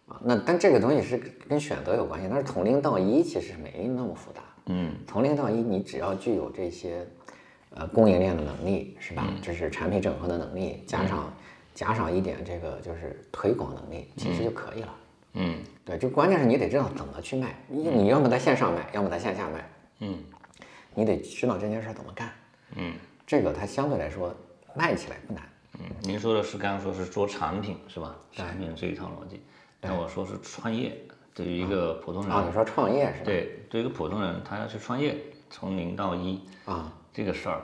[0.10, 4.42] 啊，那但这个东西是跟选择有关系，但是从零到一其实没那么复杂。
[4.66, 7.08] 嗯，从零到一，你只要具有这些，
[7.74, 9.34] 呃，供应链的能力，是吧？
[9.42, 11.34] 这是产品整合的能力，加上
[11.74, 14.96] 加上一点这个就是推广能力，其实就可以了。
[15.34, 19.70] 嗯，对，就关键是你得知道怎么去卖，你你要么在线上卖，要么在线下卖。
[20.00, 20.24] 嗯，
[20.94, 22.32] 你得知道这件事怎么干。
[22.76, 22.94] 嗯，
[23.26, 24.36] 这个它相对来说
[24.76, 25.44] 卖起来不难。
[25.80, 28.16] 嗯，您说的是刚刚说是做产品是吧？
[28.32, 29.42] 产品这一套逻辑。
[29.80, 30.96] 但我说是创业，
[31.34, 33.26] 对于一个普通人啊，你说创业是吧？
[33.26, 35.18] 对，对于一个普通人，他要去创业，
[35.50, 37.62] 从零到一啊，这个事儿，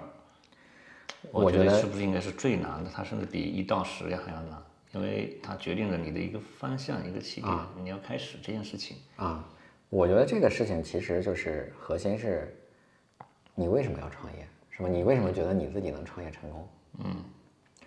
[1.31, 2.89] 我觉得是不是应该是最难的？
[2.93, 4.61] 它甚至比一到十要还要难，
[4.93, 9.47] 因为它决定了你的一个方向、一个起点，你要开始这件事情啊。
[9.89, 12.55] 我觉得这个事情其实就是核心是，
[13.55, 14.89] 你为什么要创业，是吧？
[14.89, 16.69] 你为什么觉得你自己能创业成功？
[17.03, 17.15] 嗯，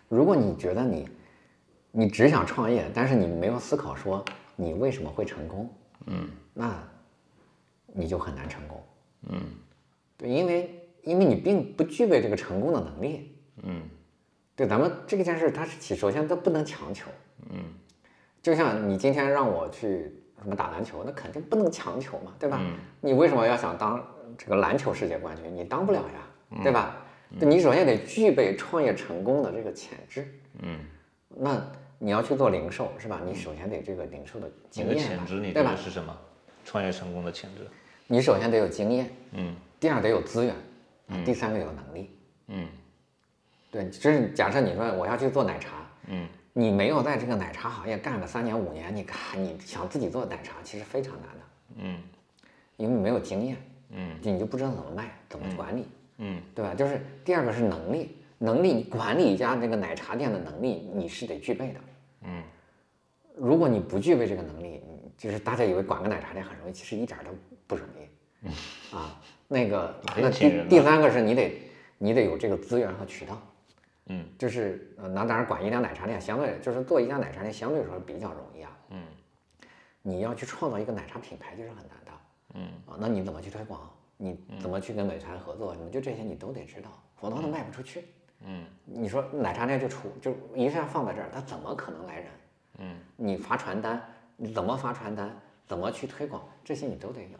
[0.08, 1.08] 如果你觉得你。
[1.94, 4.24] 你只想创业，但是你没有思考说
[4.56, 5.70] 你为什么会成功，
[6.06, 6.82] 嗯，那
[7.88, 8.82] 你就很难成功，
[9.28, 9.42] 嗯，
[10.16, 10.81] 对，因为
[11.42, 13.82] 并不具备这个成功的能力，嗯，
[14.54, 17.10] 对，咱们这件事它是起，首先它不能强求，
[17.50, 17.58] 嗯，
[18.40, 22.60] 就像你今天让我去什么打篮球，那肯定不能强求嘛，对吧？
[23.00, 24.02] 你为什么要想当
[24.38, 25.54] 这个篮球世界冠军？
[25.54, 26.96] 你当不了呀，对吧？
[27.28, 30.26] 你首先得具备创业成功的这个潜质，
[30.60, 30.78] 嗯，
[31.28, 31.60] 那。
[32.04, 33.20] 你要去做零售是吧？
[33.24, 35.76] 你首先得这个零售的经验，潜质你对吧？
[35.76, 36.12] 是什么？
[36.64, 37.64] 创业成功的潜质？
[38.08, 39.54] 你首先得有经验，嗯。
[39.78, 40.52] 第二得有资源，
[41.08, 41.24] 嗯。
[41.24, 42.10] 第三个有能力，
[42.48, 42.68] 嗯。
[43.70, 51.40] 对，就是假设你说我要去做奶茶，嗯，你没有在这个奶茶行业干个三年五年，你看你想自己做奶茶其实非常难的，
[51.76, 52.02] 嗯，
[52.76, 53.56] 因为你没有经验，
[53.88, 55.88] 嗯，你就不知道怎么卖，怎么管理，
[56.18, 56.74] 嗯，对吧？
[56.74, 61.80] 就是第二个是能力，能力你管理一家这个奶茶店的能力你是得具备的。
[62.24, 62.42] 嗯，
[63.36, 64.82] 如果你不具备这个能力，
[65.16, 67.30] 就是大家以为管个奶茶店很容易，其实一点都
[67.66, 68.46] 不容易。
[68.46, 68.52] 嗯
[68.98, 69.20] 啊，
[69.52, 71.60] 那个那第第三个是你得
[71.98, 73.40] 你得有这个资源和渠道。
[74.06, 78.76] 嗯，就是呃，那当然管一家奶茶店相对就是做一家奶茶店相对说比较容易啊。
[78.90, 79.04] 嗯，
[80.02, 82.12] 你要去创造一个奶茶品牌就是很难的。
[82.54, 83.88] 嗯啊，那你怎么去推广？
[84.16, 85.74] 你怎么去跟美团合作？
[85.74, 88.04] 什么就这些你都得知道，否则它卖不出去。
[88.44, 92.26] 嗯，你说奶茶店就出就一下放在这儿，他怎么可能来人？
[92.78, 94.02] 嗯，你发传单，
[94.36, 95.30] 你怎么发传单？
[95.66, 96.42] 怎么去推广？
[96.64, 97.38] 这些你都得有。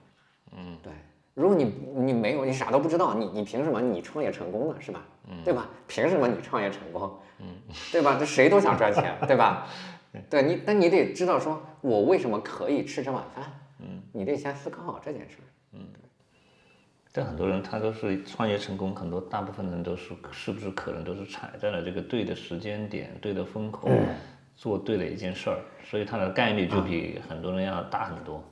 [0.56, 0.92] 嗯，对。
[1.34, 5.02] 如果你你没有，你啥都不知道，你你凭什么你创业成功了是吧？
[5.28, 5.68] 嗯，对吧？
[5.86, 7.10] 凭什么你创业成功？
[7.40, 7.46] 嗯，
[7.90, 8.16] 对吧？
[8.18, 9.66] 这谁都想赚钱， 对吧？
[10.28, 13.44] 对你，但你得知道说，我为什么可以吃这碗饭？
[13.80, 15.44] 嗯，你得先思考好这件事儿。
[15.72, 15.80] 嗯。
[17.14, 23.90] 但很多人他都是创业成功，很多大部分人都是是不是可能都是踩在了这个对的时间点、对的风口，
[24.54, 28.42] 做对了一件事儿，所以它的概率就比很多人要大很多。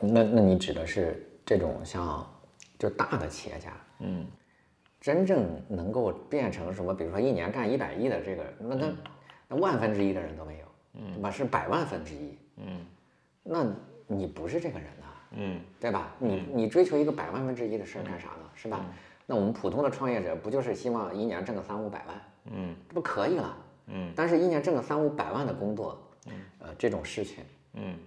[0.00, 2.26] 那那你指的是这种像
[2.78, 4.26] 就大的企业家，嗯，
[5.00, 6.94] 真正能够变成什么？
[6.94, 8.92] 比如说一年干一百亿的这个，那他
[9.48, 10.64] 那万分之一的人都没有，
[10.94, 11.30] 嗯，对吧？
[11.30, 12.86] 是百万分之一，嗯，
[13.42, 13.66] 那
[14.06, 15.06] 你不是这个人呐？
[15.36, 16.14] 嗯，对吧？
[16.18, 18.50] 你你追求一个百万分之一的事儿干啥呢？
[18.54, 18.84] 是吧？
[19.26, 22.20] 那我们普通的创业者不就是希望一年挣个三五百万？
[22.52, 23.56] 嗯，这不可以了。
[23.86, 27.98] 嗯，但是一年挣个三五百万的工作，嗯，呃，这种事情，嗯，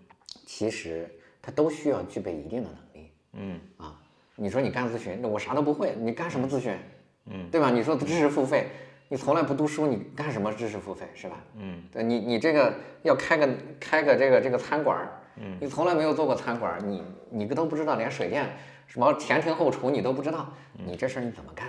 [0.46, 1.10] 其实
[1.42, 2.87] 它都需要具备一定的能力。
[3.34, 4.00] 嗯，啊，
[4.36, 6.78] 你说你干咨询，那我啥都不会，你干什么咨询？
[7.26, 7.70] 嗯，对吧？
[7.70, 8.70] 你说知识付费，
[9.10, 11.08] 你从来不读书，你干什么知识付费？
[11.14, 11.44] 是吧？
[11.56, 12.74] 嗯，对你你这个
[13.04, 13.50] 要开个
[13.80, 15.08] 开个这个这个餐馆。
[15.40, 18.50] 嗯，你从来没有做过餐馆，你你都不知道，连水电
[18.88, 21.68] 什么前厅后厨你都不知道，你这事儿你怎么干，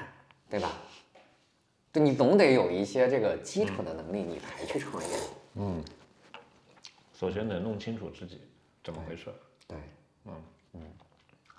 [0.49, 0.73] 对吧？
[1.93, 5.11] 对，你总得有一些这个基础的能力，你才去创业。
[5.57, 5.85] 嗯，
[7.13, 8.41] 首先得弄清楚自己
[8.83, 9.27] 怎么回事。
[9.67, 9.77] 对，
[10.25, 10.33] 嗯
[10.73, 10.81] 嗯，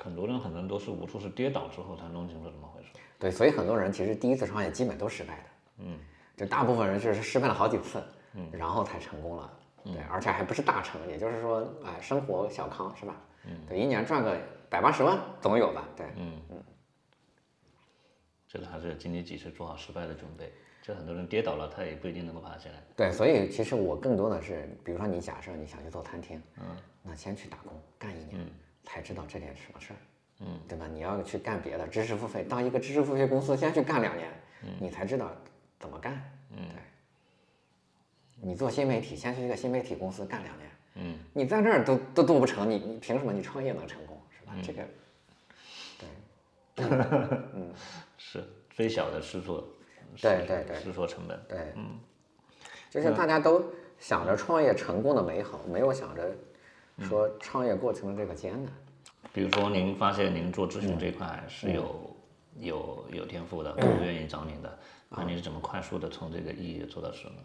[0.01, 2.89] 很多人很多人都是无数次跌倒之后才弄清楚怎么回事。
[3.19, 5.43] 对，所以很多人其实第一次创业基本都失败的。
[5.79, 5.99] 嗯，
[6.37, 8.01] 就大部分人就是失败了好几次，
[8.33, 9.53] 嗯，然后才成功了。
[9.83, 13.15] 对，而且还不是大成，也就是说，哎，生活小康是吧？
[13.45, 14.37] 嗯，对，一年赚个
[14.69, 15.87] 百八十万总有吧？
[15.95, 16.63] 对，嗯嗯，
[18.47, 20.51] 这个还是经历几次做好失败的准备。
[20.81, 22.75] 就很多人跌倒了，他也不一定能够爬起来。
[22.95, 26.63] 对，所以其实我更多的是，比如说你假设你想去做餐厅，嗯，
[27.03, 28.49] 那先去打工干一年，
[28.91, 29.97] 才知道这点什么事儿。
[30.41, 30.87] 嗯，对吧？
[30.91, 34.29] 你要去干别的知识付费，当一个知识付费公司先去干两年，
[34.79, 35.29] 你才知道
[35.79, 36.13] 怎么干。
[36.51, 36.81] 嗯，对。
[38.41, 40.69] 你做新媒体，先去一个新媒体公司干两年。
[40.95, 44.19] 嗯，你在这儿都都做不成，你你凭什么你创业能成功？
[44.31, 44.53] 是吧？
[44.63, 44.87] 这个，
[46.75, 46.85] 对，
[47.53, 47.73] 嗯，
[48.17, 49.67] 是最小的试错，
[50.21, 51.99] 对对对，试错成本，对，嗯，
[52.89, 53.63] 就是大家都
[53.99, 56.33] 想着创业成功的美好，没有想着
[56.99, 58.71] 说创业过程的这个艰难。
[59.31, 62.15] 比如说，您发现您做咨询这块是有
[62.57, 64.79] 有有天赋的，客户愿意找您的，
[65.09, 67.35] 那你是怎么快速的从这个一做到十呢？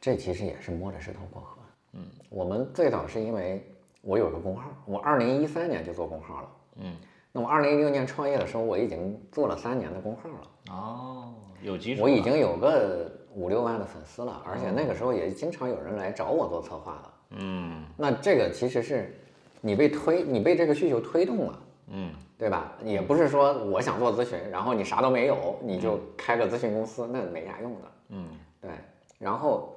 [0.00, 1.58] 这其实也是摸着石头过河。
[1.94, 3.66] 嗯，我们最早是因为
[4.02, 6.48] 我有个工号，我二零一三年就做工号了。
[6.76, 6.94] 嗯，
[7.32, 10.74] 那我二零一六年创业的时候，我已经做了三年的工号了。
[10.74, 12.02] 哦，有基础。
[12.02, 17.12] 我已经有个五六万的粉丝了，而且那个时候也经常有人来找我做策划了。
[17.30, 19.14] 嗯，那这个其实是
[19.60, 21.62] 你被推，你被这个需求推动了。
[21.88, 22.72] 嗯，对吧？
[22.84, 27.92] 也不是说我想做咨询，然后你啥都没有，你就开个咨询公司，那没啥用的。
[28.08, 28.28] 嗯，
[28.60, 28.70] 对，
[29.18, 29.72] 然后。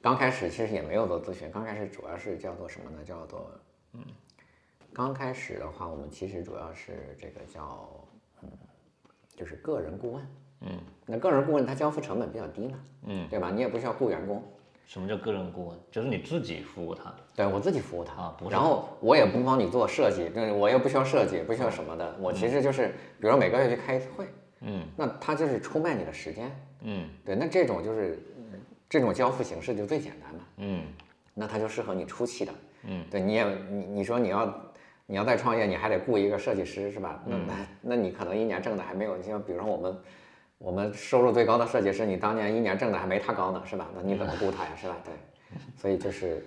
[0.00, 2.98] 刚开始其实也没有做咨询，刚开始主要是叫做什么呢？
[3.04, 3.50] 叫做，
[3.94, 4.00] 嗯，
[4.92, 7.90] 刚开始的话，我们其实主要是这个叫，
[8.40, 8.48] 嗯，
[9.34, 10.26] 就是个人顾问，
[10.60, 13.50] 嗯，那个人顾问他交付成本比较低嘛，嗯，对吧？
[13.50, 14.40] 你也不需要雇员工。
[14.88, 15.78] 什么叫个人顾问？
[15.88, 17.14] 就是你自己服务他。
[17.36, 22.88] 对我自己服务他啊，然后我也不帮你做设计，就是我也不需要设计，不需要什么的，我其实就是，
[23.20, 24.26] 比如说每个月去开一次会，
[24.62, 28.18] 嗯，那他就是出卖你的时间，嗯，对，那这种就是。
[28.90, 30.82] 这种交付形式就最简单嘛，嗯，
[31.34, 32.52] 那他就适合你初期的，
[32.84, 34.70] 嗯，对，你也你你说你要
[35.04, 37.22] 你要再创业，你还得雇一个设计师是吧？
[37.26, 39.94] 那那那你可能一年挣的还没有，你像比如说我们
[40.58, 43.88] 我们收入最高的设计师，你当年一年挣的还没他高呢是吧？
[43.94, 44.96] 那你怎么雇他呀是吧？
[45.04, 45.14] 对，
[45.76, 46.44] 所以就是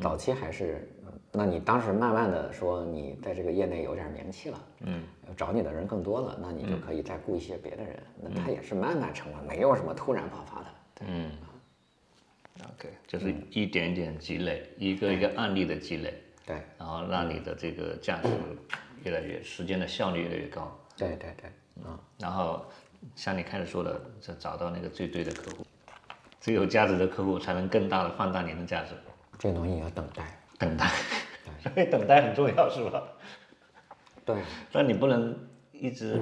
[0.00, 0.88] 早期还是，
[1.30, 5.04] 那你当时慢慢的说你在这个业内有点名气了，嗯，
[5.36, 10.66] 找你的人更多了，那你就可以再雇一些别的人，那他也是慢慢成了，没有什么突然爆发的，
[11.06, 11.30] 嗯。
[12.78, 18.28] OK，就是一点点积累，一个一个案例的积累，对，然后让你的这个价值
[19.04, 20.70] 越来越，时间的效率越来越高。
[20.94, 21.50] 对对对，
[21.82, 21.98] 嗯。
[22.18, 22.64] 然后
[23.14, 25.64] 像你开始说的，就找到那个最对的客户，
[26.40, 28.90] 最有价值的客户，才能更大的放大您的价值。
[29.38, 30.90] 这东西要等待，等待，
[31.62, 33.02] 所以等待很重要，是吧？
[34.24, 34.36] 对。
[34.72, 35.36] 那你不能
[35.72, 36.20] 一直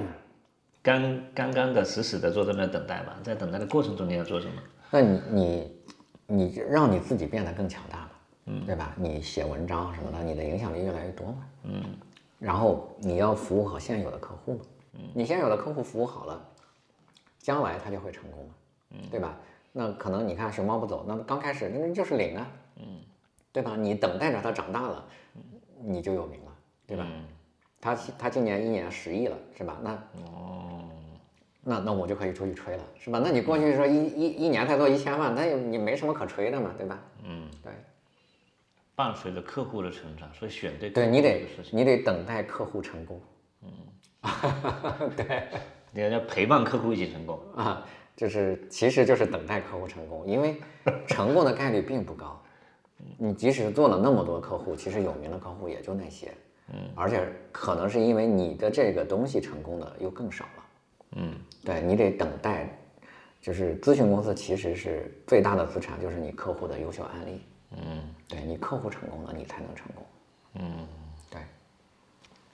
[0.81, 3.17] 干干干的、死死的坐在那等待吧？
[3.23, 4.61] 在等待的过程中，你要做什么？
[4.91, 5.81] 那你你。
[6.33, 8.09] 你让你自己变得更强大嘛，
[8.45, 8.93] 嗯，对吧？
[8.95, 11.83] 你写文章什么的，你的影响力越来越多嘛，嗯。
[12.39, 14.61] 然后你要服务好现有的客户嘛，
[14.93, 15.01] 嗯。
[15.13, 16.41] 你现有的客户服务好了，
[17.41, 18.53] 将来他就会成功嘛，
[18.91, 19.37] 嗯，对吧？
[19.71, 22.99] 那可能你看熊猫不走，那刚开始那就是零啊，嗯，
[23.51, 23.75] 对吧？
[23.77, 25.05] 你等待着它长大了，
[25.83, 26.51] 你就有名了，
[26.85, 27.05] 对吧？
[27.79, 29.77] 他他今年一年十亿了，是吧？
[29.81, 29.91] 那
[30.23, 30.89] 哦。
[31.63, 33.21] 那那我就可以出去吹了，是吧？
[33.23, 36.99] 那你过去说一一一年才做一千万，那你没什么可吹的嘛，对吧？
[37.23, 37.71] 嗯，对。
[38.95, 43.21] 伴随着客户的成长，所以选对对你得你得等待客户成功。
[43.61, 43.71] 嗯，
[45.15, 45.47] 对，
[45.91, 47.85] 你要陪伴客户一起成功 啊，
[48.15, 50.59] 就是其实就是等待客户成功，因为
[51.07, 52.41] 成功的概率并不高。
[53.17, 56.31] 你即使做了那么多客户，其实有名的客户也就那些。
[56.73, 60.63] 嗯，而且可能是因为你的这个东西成功的又更少了。
[61.17, 61.33] 嗯，
[61.65, 62.69] 对你得等待，
[63.41, 67.41] 就是咨询公司其实是最大的资产，就是你客户的优秀案例。
[67.71, 70.05] 嗯，对你客户成功了，你才能成功。
[70.59, 70.87] 嗯，
[71.29, 71.41] 对，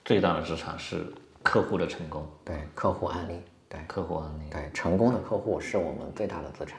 [0.04, 1.12] 最大的资产是
[1.48, 2.28] 客户的成功。
[2.44, 3.40] 对，客户案例。
[3.70, 4.50] 对，客户案例。
[4.50, 6.78] 对，成功的客户是我们最大的资产。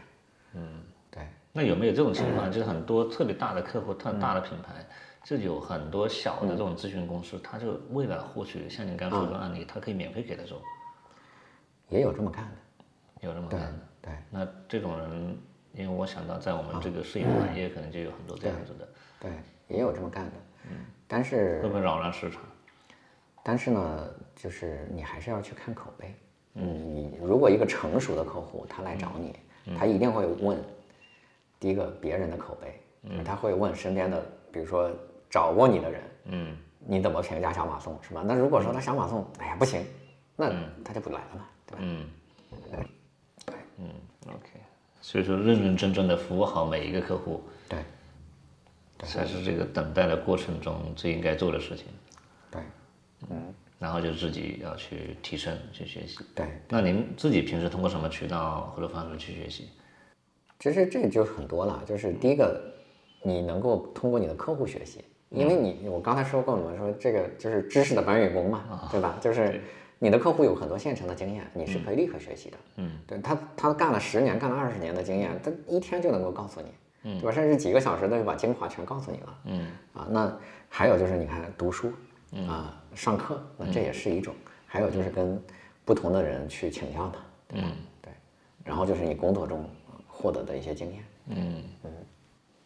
[0.53, 1.27] 嗯，对。
[1.51, 2.49] 那有没有这种情况？
[2.53, 4.85] 就是很多特别大的客户，特大的品牌，
[5.23, 10.61] 就有很多小的这种咨询公司，他就为了获取像你刚说的案例，他可以免费给他做。
[11.87, 13.73] 也有这么干的，有这么干的。
[14.03, 15.35] 对，那这种人，
[15.73, 18.87] 因为我想到在我们这个摄影行业，可能就有很多这样子的。
[19.19, 19.31] 对，
[19.67, 20.31] 也有这么干的。
[20.69, 22.41] 嗯，但是会不会扰乱市场？
[23.49, 26.13] 但是呢，就是你还是要去看口碑。
[26.53, 29.35] 嗯，你如果一个成熟的客户他来找你，
[29.75, 30.55] 他一定会问
[31.59, 32.79] 第一个别人的口碑，
[33.09, 34.91] 嗯，他会问身边的，比如说
[35.31, 38.23] 找过你的人，嗯，你怎么评价小马送是吧？
[38.23, 39.83] 那如果说他小马送，哎呀不行，
[40.35, 40.53] 那
[40.85, 41.47] 他就不来了嘛。
[41.65, 42.07] 对吧嗯，
[43.47, 43.89] 对，嗯
[44.27, 44.59] ，OK，
[45.01, 47.79] 所以说认认真真的服务好每一个客户，对，
[49.07, 51.87] 才是这个等待的过程中最应该做的事情。
[53.19, 56.19] 对，嗯，然后就自己要去提升、去学习。
[56.35, 59.69] 对，那您自己平时通过什么渠道或者方式去学习？
[60.59, 62.61] 其实这就很多了，就是第一个，
[63.23, 69.17] 你能够通过你的客户学习，因为你我刚才说过了嘛，说这个就是知识的搬运工嘛，对吧？
[69.21, 69.61] 就是
[69.99, 72.57] 你的客户有很多现成的经验，你是可以立刻学习的。
[72.77, 76.67] 嗯，对他他干了十年，干了二十年的经验，他一天就能够告诉你，
[77.03, 77.31] 嗯，对吧？
[77.31, 79.37] 甚至几个小时他就把精华全告诉你了。
[79.45, 81.91] 嗯，啊，那还有就是你看读书，
[82.47, 84.33] 啊，上课，那这也是一种。
[84.65, 85.41] 还有就是跟
[85.83, 87.19] 不同的人去请教他，
[87.55, 87.71] 嗯，
[88.01, 88.13] 对。
[88.63, 89.67] 然后就是你工作中
[90.07, 91.03] 获得的一些经验。
[91.27, 91.91] 嗯嗯。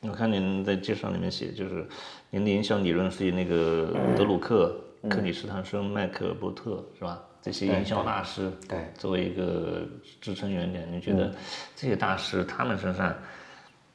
[0.01, 1.87] 我看您在介绍里面写，就是
[2.29, 4.75] 您的营销理论是以那个德鲁克、
[5.09, 7.23] 克里斯坦森、麦克尔伯特是吧？
[7.41, 9.85] 这些营销大师对作为一个
[10.21, 10.89] 支撑原点。
[10.91, 11.33] 你觉得
[11.75, 13.13] 这些大师他们身上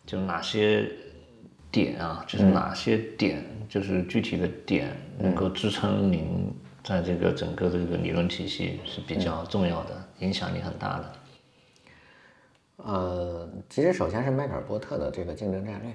[0.06, 0.90] 就哪些
[1.70, 2.24] 点啊？
[2.26, 6.52] 就是哪些点，就是具体的点能够支撑您
[6.82, 11.12] 在这个整个这个理论体系是比较重要的，影响力很大的。
[12.76, 15.92] 呃，其实首先是迈克尔波特的这个竞争战略，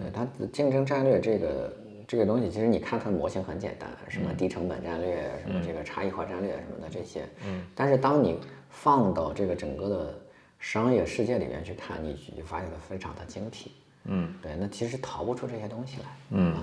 [0.00, 8.38] 对他的竞争战略这个这个东西，其实你看它的模型很简单，什么低成本战略，什么这个差异化战略什么的这些，嗯，但是当你
[8.70, 10.14] 放到这个整个的
[10.60, 13.72] 商业世界里面去看，你就发现它非常的精辟，
[14.04, 16.54] 嗯，对，那其实逃不出这些东西来，嗯，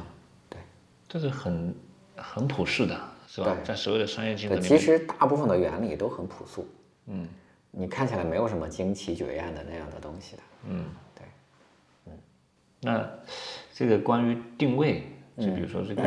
[0.49, 0.59] 对，
[1.07, 1.73] 这是很
[2.15, 3.55] 很普世的，是吧？
[3.63, 6.67] 在所有的商业竞争里面，其实大部分的原理都很朴素，
[7.07, 7.27] 嗯。
[7.71, 11.23] 你看起来没有什么惊奇绝艳的那样的东西的，嗯，对，
[12.07, 12.17] 嗯，
[12.81, 13.07] 那
[13.75, 15.03] 这个关于定位，
[15.37, 16.01] 就比如说这个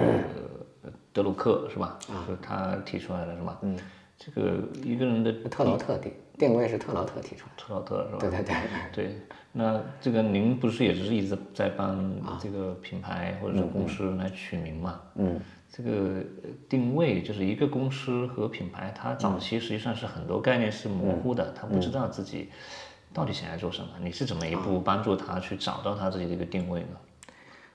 [1.12, 1.96] 德鲁克是吧？
[2.10, 3.56] 啊，是他提出来的是吧？
[3.62, 3.78] 嗯，
[4.18, 8.18] 这个一个人的特劳特定定位是特劳特提出来，特劳特是吧？
[8.18, 8.56] 对对对。
[8.92, 9.20] 对。
[9.52, 15.00] 那这个您不是也是一直在帮这个品牌或者是公司来取名嘛？
[15.16, 15.40] 嗯。
[15.74, 16.22] 这个
[16.68, 22.50] 定位就是一个公司和品牌，它早期实际上是很多概念是模糊的，它不知道自己
[23.10, 23.88] 到底想要做什么。
[23.98, 26.96] 你是怎么一步帮助他去找到他自己的一个定位呢？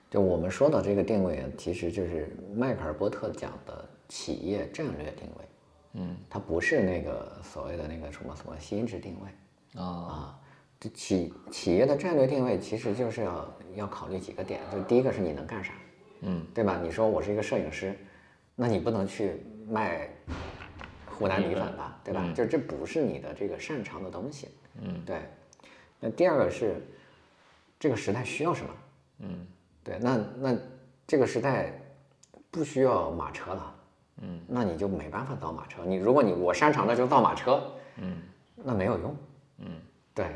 [0.08, 5.44] 就我们说到这个定位啊，其实就是迈克尔波特讲的企业战略定位。
[5.94, 10.37] 嗯，它不是那个所谓的那个什么什么心智定位啊啊。
[10.80, 15.72] 这企企业的战略定位其实就是要要考虑几个点，就第一个是你能干啥。
[16.20, 16.80] 嗯，对吧？
[16.82, 17.96] 你说我是一个摄影师，
[18.54, 20.08] 那你不能去卖
[21.06, 22.32] 湖南米粉吧，对吧？
[22.34, 24.48] 就这不是你的这个擅长的东西。
[24.80, 25.22] 嗯，对。
[26.00, 26.80] 那第二个是
[27.78, 28.70] 这个时代需要什么？
[29.20, 29.46] 嗯，
[29.82, 29.98] 对。
[30.00, 30.56] 那那
[31.06, 31.72] 这个时代
[32.50, 33.74] 不需要马车了。
[34.20, 35.84] 嗯，那你就没办法造马车。
[35.84, 37.62] 你如果你我擅长的就造马车，
[37.96, 38.20] 嗯，
[38.56, 39.16] 那没有用。
[39.58, 39.80] 嗯，
[40.14, 40.26] 对。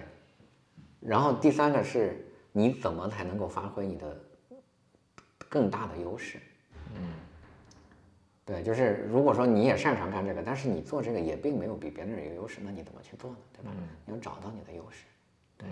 [1.05, 4.17] 然后第三个是你怎么才能够发挥你的？
[5.49, 6.39] 更大的优势，
[6.95, 7.13] 嗯，
[8.43, 13.37] 对，就是如果说你也擅长干这个，但是你做这个也并没有比别人有优势，那你怎么去做呢？
[13.53, 13.71] 对吧？
[14.07, 15.05] 你要找到你的优势，
[15.59, 15.69] 对，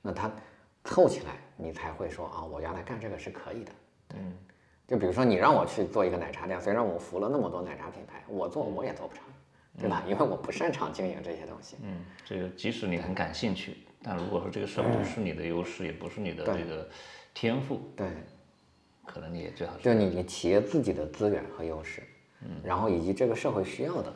[0.00, 0.28] 那它
[0.82, 3.72] 凑起来，你才会说啊，我原来干这个是可以的，
[4.08, 4.18] 对。
[4.88, 9.24] 就比如说你让我去做一个奶茶店，虽然我服了那么多奶茶品牌，我做我也做不成，
[9.78, 10.02] 对吧？
[10.08, 11.76] 因为我不擅长经营这些东西。
[11.82, 16.88] 嗯，这个即使你很感兴趣，但如果说这个事儿不是你的优势，也不是你的这个
[17.32, 18.06] 天赋，对。
[19.04, 22.04] 可能你也最好就你你企业自己的资源和优势，
[22.42, 24.08] 嗯，然后以及这个社会需要的，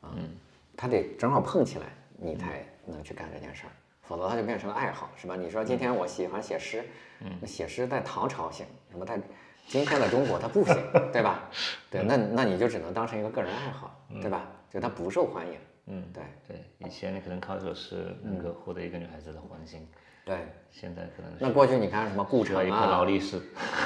[0.00, 0.30] 啊，嗯，
[0.76, 1.86] 它得正好碰起来，
[2.16, 3.72] 你才能去干这件事儿，
[4.02, 5.34] 否则它就变成了爱好，是吧？
[5.34, 6.84] 你说今天我喜欢写诗，
[7.20, 9.20] 嗯，写诗在唐朝行，什么在
[9.66, 10.74] 今天的中国它不行，
[11.12, 11.50] 对吧？
[11.90, 14.48] 对，那那你就只能当成一个个人爱好，对吧？
[14.70, 15.54] 就它不受欢迎，
[15.90, 19.88] 嗯，对对，以前你可能靠这首诗能够获得一个女孩子的欢心。
[20.24, 20.36] 对，
[20.70, 23.40] 现在可能那过去你看什么顾城啊，劳力士，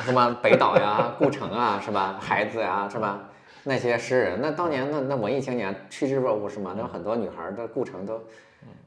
[0.04, 2.18] 什么北岛呀、 顾城啊，是吧？
[2.20, 3.30] 孩子呀，是吧？
[3.62, 6.74] 那些诗人，那当年那那文艺青年趋之若鹜，是吗？
[6.76, 8.20] 那很多女孩的顾城都，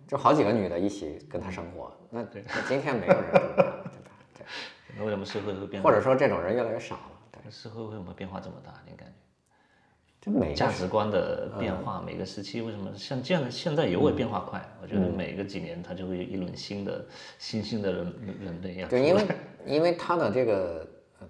[0.06, 1.96] 就好几个女的一起跟他生活。
[2.10, 4.12] 那那今天没有人这么干了，对吧？
[4.38, 4.46] 对。
[4.98, 5.82] 那为什么社会会变？
[5.82, 7.12] 或者说这种人越来越少了？
[7.32, 7.50] 对。
[7.50, 8.74] 社会为什么变化这么大？
[8.86, 9.15] 你感觉？
[10.26, 13.50] 每价值观的变化，每个时期为什么像这样？
[13.50, 14.62] 现在尤为变化快。
[14.82, 17.06] 我觉得每个几年，它就会有一轮新的、
[17.38, 18.14] 新兴的人
[18.44, 18.90] 人类样。
[18.90, 19.26] 对，因为
[19.66, 20.88] 因为它的这个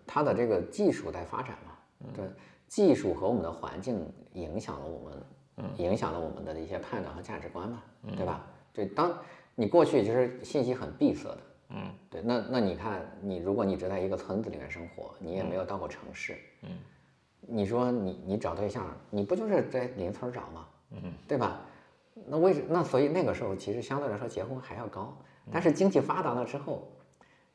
[0.07, 2.07] 它的这个技术在发展嘛。
[2.13, 2.25] 对，
[2.67, 7.83] 技术和我们的环境影响了我们，影响了我们的一些判断和价值观嘛，
[8.15, 8.45] 对吧？
[8.73, 9.17] 对，当
[9.55, 11.37] 你过去就是信息很闭塞的，
[11.69, 16.69] 嗯，对，那那你看，你如果你只在一个村子里面生活，你也没有到过城市，嗯。
[17.41, 20.65] 你说你你找对象，你不就是在邻村找吗？
[20.91, 21.61] 嗯，对吧？
[22.27, 25.15] 那为那所以那个时候其实相对来说结婚还要高，
[25.51, 26.87] 但是经济发达了之后，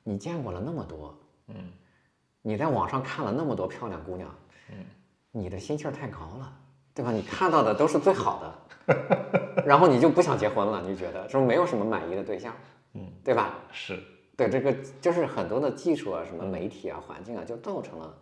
[0.03, 1.19] 你见过了那么多，
[1.49, 1.73] 嗯，
[2.43, 4.29] 你在网上看了那么多漂亮姑娘，
[4.71, 4.85] 嗯，
[5.33, 6.53] 你的心气儿太高了，
[6.93, 7.11] 对吧？
[7.11, 8.43] 你看到的都是最好
[8.87, 12.55] 的，然后你就不想结婚了，你觉得说没有什么满意的对象，
[12.93, 13.59] 嗯，对吧？
[13.73, 13.99] 是，
[14.37, 18.15] 对这个就是很多的技术啊，什么媒体啊，环境啊，就造成了。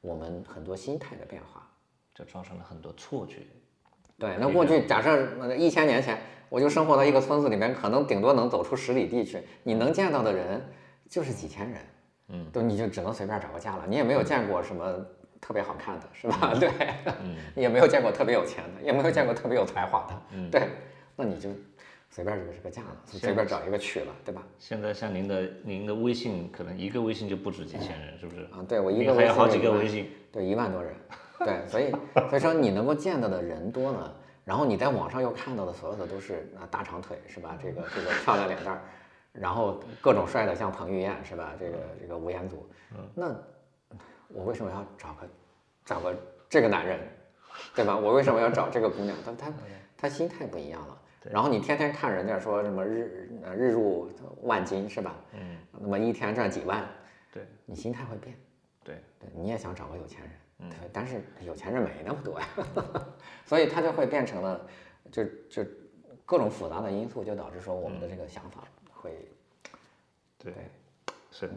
[0.00, 1.66] 我们很多心态的变化，
[2.14, 3.36] 就造成了很多错觉。
[4.18, 10.62] 对，那过去假设一千年前，我就生活在一个村子里面，可能顶多能走出十里地去，你能见到的人
[11.08, 11.80] 就是几千人，
[12.28, 14.94] 嗯，都你就只能随便找个家了，你也没有见过什么
[15.40, 16.54] 特别好看的，是吧？
[16.60, 16.70] 对，
[17.22, 20.68] 嗯，也没有见过特别有钱的，也没有见过特别有才华的，嗯，对，
[21.16, 21.48] 那你就
[22.10, 24.42] 随便就是个嫁了，随便找一个娶了，对吧？
[24.58, 28.42] 现在像您的您的微信，可能一个微信就不止几千人，是不是？
[28.46, 30.92] 啊，对我一个微信好几个微信，对，一万多人。
[31.38, 31.90] 对，所以
[32.28, 34.12] 所以说你能够见到的人多呢，
[34.44, 37.56] 然后你在网上又看到的所有的都是啊大长腿是吧？
[37.62, 38.82] 这个这个漂亮脸蛋儿，
[39.32, 41.54] 然后各种帅的像彭于晏是吧？
[41.60, 42.68] 这个这个吴彦祖，
[43.14, 43.32] 那
[44.26, 45.28] 我为什么要找个
[45.84, 46.14] 找个
[46.48, 46.98] 这个男人，
[47.74, 47.96] 对吧？
[47.96, 49.16] 我为什么要找这个姑娘？
[49.24, 49.52] 他他
[49.96, 50.99] 他心态不一样了。
[51.24, 54.10] 然后你天天看人家说什么日日入
[54.42, 55.16] 万金是吧？
[55.32, 55.58] 嗯。
[55.72, 56.88] 那么一天赚几万，
[57.32, 58.36] 对，你心态会变。
[58.82, 59.02] 对。
[59.18, 60.30] 对，你也想找个有钱人。
[60.70, 62.46] 对，但是有钱人没那么多呀，
[63.46, 64.66] 所以他就会变成了，
[65.10, 65.64] 就就
[66.26, 68.62] 各种复杂的因素，就导致说我们的这个想法
[68.92, 69.26] 会，
[70.36, 70.52] 对，
[71.30, 71.50] 是，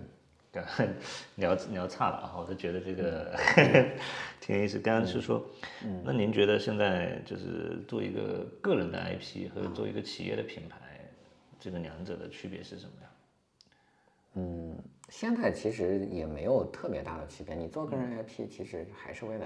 [1.35, 3.35] 聊聊差了啊，我就觉得这个
[4.39, 4.77] 挺有意思。
[4.79, 5.43] 刚刚是说，
[6.03, 10.77] 那您觉得现在就是做一个个人的 IP 和做一个企业的品牌，
[11.59, 13.09] 这个两者的区别是什么呀？
[14.35, 14.77] 嗯。
[15.09, 17.53] 现在其实也没有特别大的区别。
[17.53, 19.45] 你做个人 IP，其实还是为了，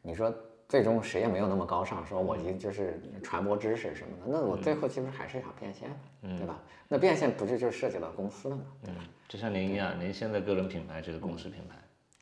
[0.00, 0.32] 你说
[0.68, 4.30] 最终谁也没有那么高尚，说我就就是传播知识什么的。
[4.30, 5.90] 那我最后其实还是想变现，
[6.38, 6.62] 对吧？
[6.88, 8.62] 那变现不是就涉及到公司了吗？
[8.86, 8.94] 嗯，
[9.32, 11.76] 就像您一样，您现在个人品牌就是公司品牌，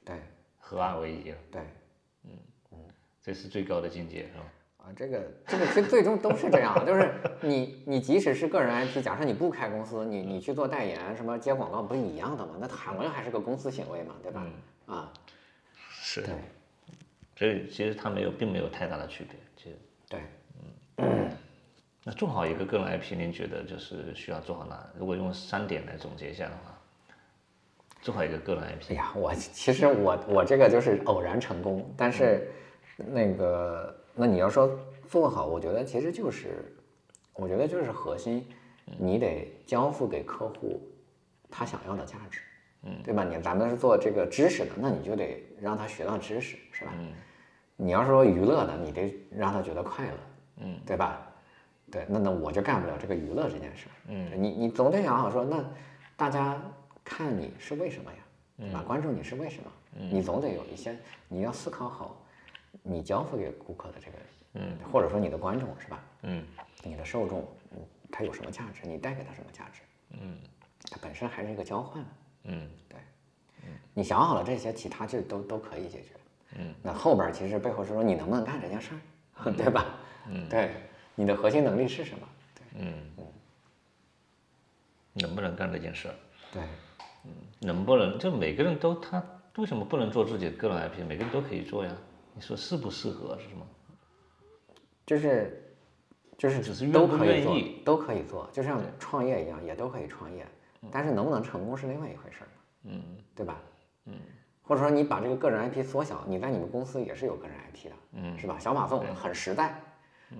[0.04, 0.14] 对，
[0.61, 1.36] 合二为一了。
[1.50, 1.61] 对，
[2.22, 2.30] 嗯
[2.70, 2.78] 嗯，
[3.20, 4.44] 这是最高的境界，是吧？
[4.76, 12.54] 啊，这个这个最最终都是这样，就是你你即使是个人 IP，假设你不开公司，你你去做代言什么接广告，不是一样的吗？
[12.61, 14.46] 那同样还是个公司行为嘛，对吧？
[14.86, 15.12] 啊，
[15.88, 16.34] 是，对，
[17.34, 19.76] 所以其实它没有，并没有太大的区别，其实。
[20.08, 20.20] 对，
[20.96, 21.28] 嗯。
[22.06, 24.88] 那做好一个个人 IP，您觉得就是需要做好哪？
[24.96, 26.80] 如果用三点来总结一下的话，
[28.03, 28.92] 做好一个个人 IP。
[28.92, 32.51] 哎呀，我其实我我这个就是偶然成功，但是
[32.96, 33.96] 那个。
[34.12, 34.68] 那你要说
[35.09, 36.76] 做好，我觉得其实就是，
[37.32, 38.44] 我觉得就是核心，
[38.98, 40.82] 你得交付给客户
[41.48, 42.40] 他想要的价值，
[42.82, 43.24] 嗯，对吧？
[43.24, 46.92] 你咱们是做这个知识的，那你就得让他学到知识，是吧？
[46.98, 47.12] 嗯，
[47.76, 50.12] 你要说娱乐的，你得让他觉得快乐，
[50.64, 51.26] 嗯，对吧？
[51.90, 55.64] 对，那那我就干不了这个娱乐这件事儿，嗯，你你总得想好说，那
[56.16, 56.61] 大家
[57.11, 58.18] 看你是为什么呀？
[58.56, 58.84] 对吧？
[58.86, 59.72] 关注你是为什么？
[60.11, 60.96] 你总得有一些，
[61.26, 62.16] 你要思考好。
[62.84, 64.18] 你交付给顾客的这个，
[64.54, 66.04] 嗯，或者说你的观众是吧？
[66.22, 66.46] 嗯，
[66.84, 67.78] 你的受众，嗯，
[68.12, 68.86] 他有什么价值？
[68.86, 69.80] 你带给他什么价值？
[70.11, 70.38] 嗯，
[70.88, 72.04] 它本身还是一个交换。
[72.44, 72.98] 嗯，对，
[73.64, 76.11] 嗯，你想好了这些，其他就都都可以解决。
[76.58, 78.90] 嗯，那后边其实背后是说你能不能干这件事
[79.34, 79.96] 儿， 对吧？
[80.28, 80.70] 嗯，对，
[81.16, 82.28] 你的核心能力是什么？
[82.54, 83.24] 对，嗯嗯，
[85.14, 86.14] 能不能干这件事儿？
[86.52, 86.62] 对，
[87.25, 89.23] 嗯，能不能就每个人都他
[89.57, 91.05] 为什么不能做自己的个人 IP？
[91.07, 91.93] 每个人都可以做呀。
[92.35, 93.66] 你说适不适合是什么？
[95.05, 95.75] 就是，
[96.39, 100.47] 就是只是都可以做，都可以做，就像创业一样，也都可以创业。
[100.91, 102.49] 但是能不能成功是另外一回事儿
[102.85, 103.03] 嗯，
[103.35, 103.61] 对吧？
[104.07, 104.14] 嗯，
[104.62, 108.59] 或者说你把这个个人 IP 缩小，你在你们公司也是有个人 IP 的，嗯，是吧？
[108.59, 109.79] 小马送很时代，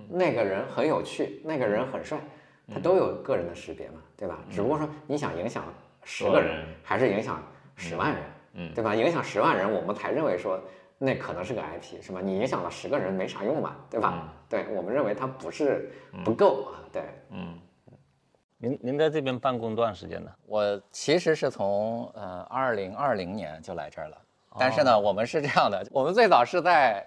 [0.09, 2.19] 那个人很有趣，那个人很帅，
[2.67, 4.39] 他都有个人的识别嘛，对吧？
[4.49, 5.63] 只不过说你想影响
[6.03, 7.41] 十个人，还是影响
[7.75, 8.23] 十万人，
[8.53, 8.95] 嗯，对吧？
[8.95, 10.59] 影响十万人，我们才认为说。
[11.03, 12.21] 那可能是个 IP 是吧？
[12.23, 14.31] 你影响了十个人没啥用嘛，对吧？
[14.47, 15.91] 对我们认为它不是
[16.23, 16.77] 不够啊。
[16.93, 17.57] 对，嗯。
[18.59, 20.29] 您您在这边办公多长时间呢？
[20.45, 24.17] 我其实是从呃二零二零年就来这儿了，
[24.59, 27.03] 但是呢，我们是这样的，我们最早是在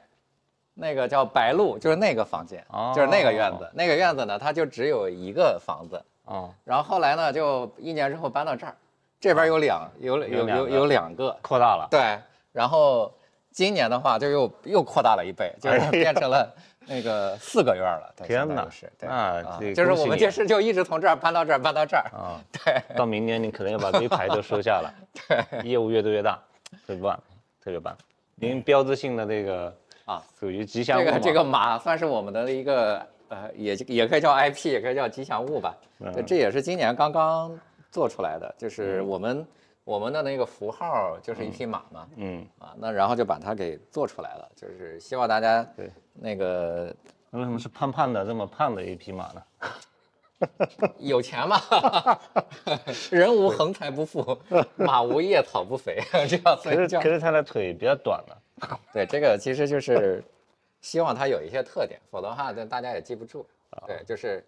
[0.74, 6.50] 那个叫白鹿，就是那个房间，就是那个院子，那个院子呢，它就只有一个房子啊。
[6.64, 8.74] 然后后来呢，就一年之后搬到这儿，
[9.24, 12.18] 这边有两有有有有两个扩大了，对，
[12.52, 13.10] 然后。
[13.54, 16.52] 今年的话就又又扩大了一倍，就是变成了
[16.88, 18.12] 那个四个院了。
[18.24, 22.42] 天哪，是啊，就是我们就是就一直从这儿搬到这儿，搬到这儿啊。
[22.50, 24.92] 对，到明年你可能要把这一排都收下了。
[25.28, 26.36] 对，业务越做越大，
[26.84, 27.16] 特别棒，
[27.62, 27.96] 特别棒。
[28.34, 29.72] 您标志性的这个
[30.04, 31.04] 啊，属于吉祥物。
[31.04, 35.72] 这个这个马算是我们的一个呃，也也可以叫 IP，也可以叫吉祥物吧。
[36.26, 37.56] 这也是今年刚刚
[37.94, 39.46] 做出来的，就是我们。
[39.86, 46.86] 我们的那个符号就是一匹马嘛，嗯啊，那然后就把它给做出来了，就是希望大家对那个
[47.32, 49.42] 为什么是胖胖的这么胖的一匹马呢？
[50.96, 51.60] 有钱嘛，
[53.12, 54.38] 人无横财不富，
[54.76, 58.42] 马无夜草不肥，这样可是可是它的腿比较短了。
[58.90, 60.24] 对，这个其实就是
[60.80, 63.46] 希望它有一些特点，否则的话，大家也记不住。
[63.86, 64.42] 对，就是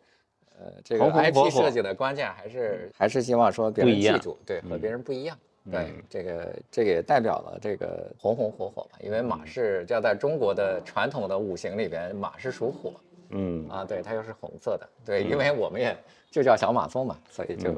[0.58, 5.36] 呃，这个 IP 设计的关键还是还是希望说别人记住，对，和别人不一样。
[5.70, 12.92] 对，这个这个也代表了这个红红火火嘛，因为马是要在中国的传统的五行里边，马是属火。
[13.30, 14.88] 嗯啊，对，它又是红色的。
[15.04, 15.96] 对，因为我们也
[16.30, 17.74] 就叫小马送嘛，所以就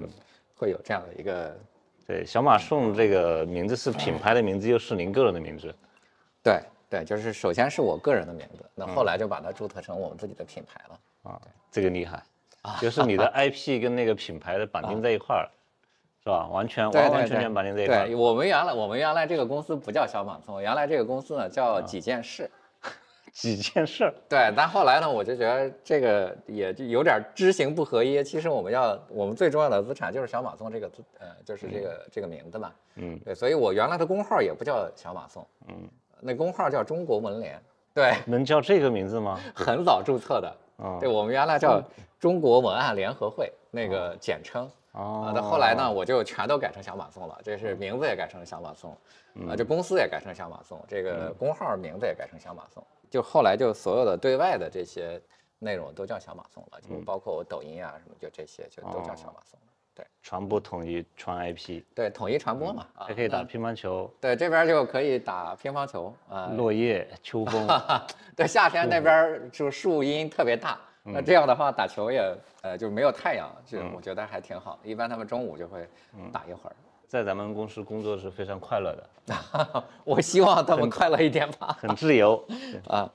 [0.54, 1.56] 会有这样的一个。
[2.06, 5.74] 对，小马送这个名字是品牌的名字，又是您个人的名字。
[6.42, 6.60] 对
[6.90, 11.00] 对，就是首先是我个人的名字，那后来就把它注册成我们自己的品牌了。
[11.22, 12.22] 啊，这个厉害，
[12.80, 15.48] 就是你的 IP 跟那个品牌的绑定在一块儿，
[16.22, 16.48] 是吧？
[16.48, 18.06] 完全完完全全绑定在一块儿。
[18.06, 22.50] 对，我们原来我们原来这个公司不叫小马送，原来这个公司呢叫几件事。
[23.30, 28.24] 几件事儿，对，但后来呢，我就觉得这个也就有点知行不合一。
[28.24, 32.72] 其实我们要，我们最重要的资产就是小马送这个资，呃，就是这个这个名字嘛。
[32.96, 35.88] 嗯，对，所以我原来的工号也不叫小马送，嗯，
[36.20, 37.60] 那工号叫中国文联。
[37.94, 39.38] 对，能叫这个名字吗？
[39.54, 40.52] 很早注册的。
[40.78, 41.82] 啊，对，我们原来叫
[42.18, 44.64] 中国文案联合会那个简称。
[44.92, 45.32] 啊。
[45.34, 48.90] 那后来呢，我就全都改成小马送了，这是名字也改成小马送，
[49.48, 52.82] 啊，这公司也改成小马送，这个工号名字也改成小马送。
[53.10, 55.20] 就后来就所有的对外的这些
[55.58, 59.67] 内容都叫小马送了，就包括我抖音啊什么，就这些就都叫小马送了。
[59.98, 64.08] 对，传播统一传 IP，对，统一传播嘛，还可以打乒乓球。
[64.20, 66.52] 对，这边就可以打乒乓球啊。
[66.56, 67.66] 落叶秋风，
[68.36, 72.22] 对，夏天那边就树荫特别大，那这样的话打球也
[72.62, 74.78] 呃就没有太阳，就我觉得还挺好。
[74.84, 75.84] 一般他们中午就会
[76.32, 76.76] 打一会儿。
[77.08, 81.76] 在咱们公司工作是非常快乐的， 我希望他们快乐一点吧。
[81.80, 82.40] 很自由
[82.86, 83.10] 啊，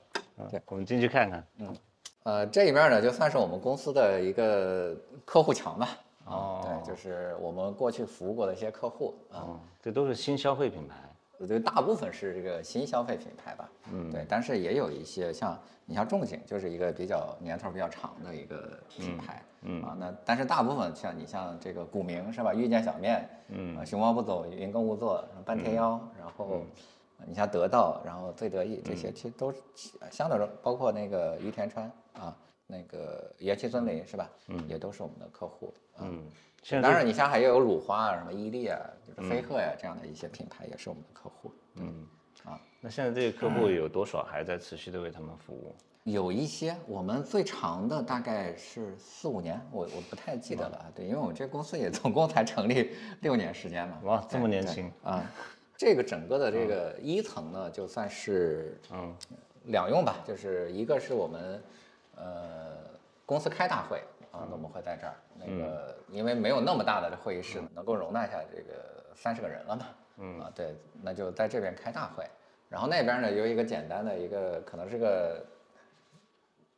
[0.50, 1.46] 对，我们进去看看。
[1.60, 1.76] 嗯，
[2.24, 5.88] 呃，这一面呢，就算是我们公司的一个客户墙吧。
[6.26, 10.96] 哦，对，就是我们过去服务过的一些客户啊，这都是新消费品牌。
[11.36, 22.54] 我觉得大部分是这个新消费品牌吧，嗯，对，但是也有一些像你像仲景，就是一个比较年头比较长的一个品牌，嗯啊，那但是大部分像你像这个古茗是吧？
[22.54, 26.62] 遇见小面，嗯，熊猫不走，云耕勿作，半天妖，然后
[27.26, 29.52] 你像得到，然后最得意这些，其实都
[30.10, 32.34] 相对来说，包括那个于田川啊，
[32.66, 34.30] 那个元气森林是吧？
[34.48, 36.22] 嗯，也都是我们的客户，嗯。
[36.80, 41.52] 当然，你像还有鲁花啊，什么伊利啊，就是飞鹤呀这样的一些品牌，也是我们的客户。
[41.74, 42.06] 嗯，
[42.42, 45.74] 啊，那现在这个客户有多少还在持续的为他们服务？
[46.04, 50.90] 有一些，我们最长的大概是四五年，我我不太记得了。
[50.94, 54.00] 对，因为我们这公司也总共才成立六年时间嘛。
[54.04, 55.22] 哇，这么年轻啊！
[55.76, 59.14] 这个整个的这个一层呢，就算是嗯
[59.64, 61.62] 两用吧，就是一个是我们
[62.16, 62.76] 呃
[63.26, 64.02] 公司开大会。
[64.32, 68.74] 啊，那我们会在这儿，那个因为没有那么大的会议室，能够容纳下这个
[69.14, 69.86] 三十个人了嘛。
[70.18, 72.28] 嗯啊，对，那就在这边开大会，
[72.68, 75.40] 然后那边呢有一个简单的一个，可能是个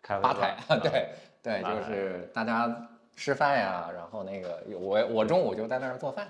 [0.02, 1.08] 吧台， 对
[1.42, 2.70] 对，就是大家
[3.16, 6.28] 吃饭呀，然后那个我我中午就在那儿做饭，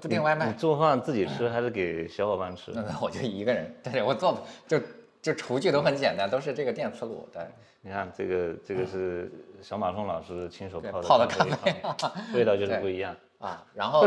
[0.00, 0.50] 不订外卖。
[0.54, 2.72] 做饭自己吃还是给小伙伴吃？
[2.74, 4.80] 那 我就一个人，对我做就。
[5.22, 7.28] 就厨具都很简单，都是这个电磁炉。
[7.32, 7.46] 对，
[7.80, 9.30] 你看这个，这个是
[9.62, 11.72] 小马宋老师亲手泡的泡的咖啡，
[12.34, 13.64] 味道就是不一样啊。
[13.72, 14.04] 然后，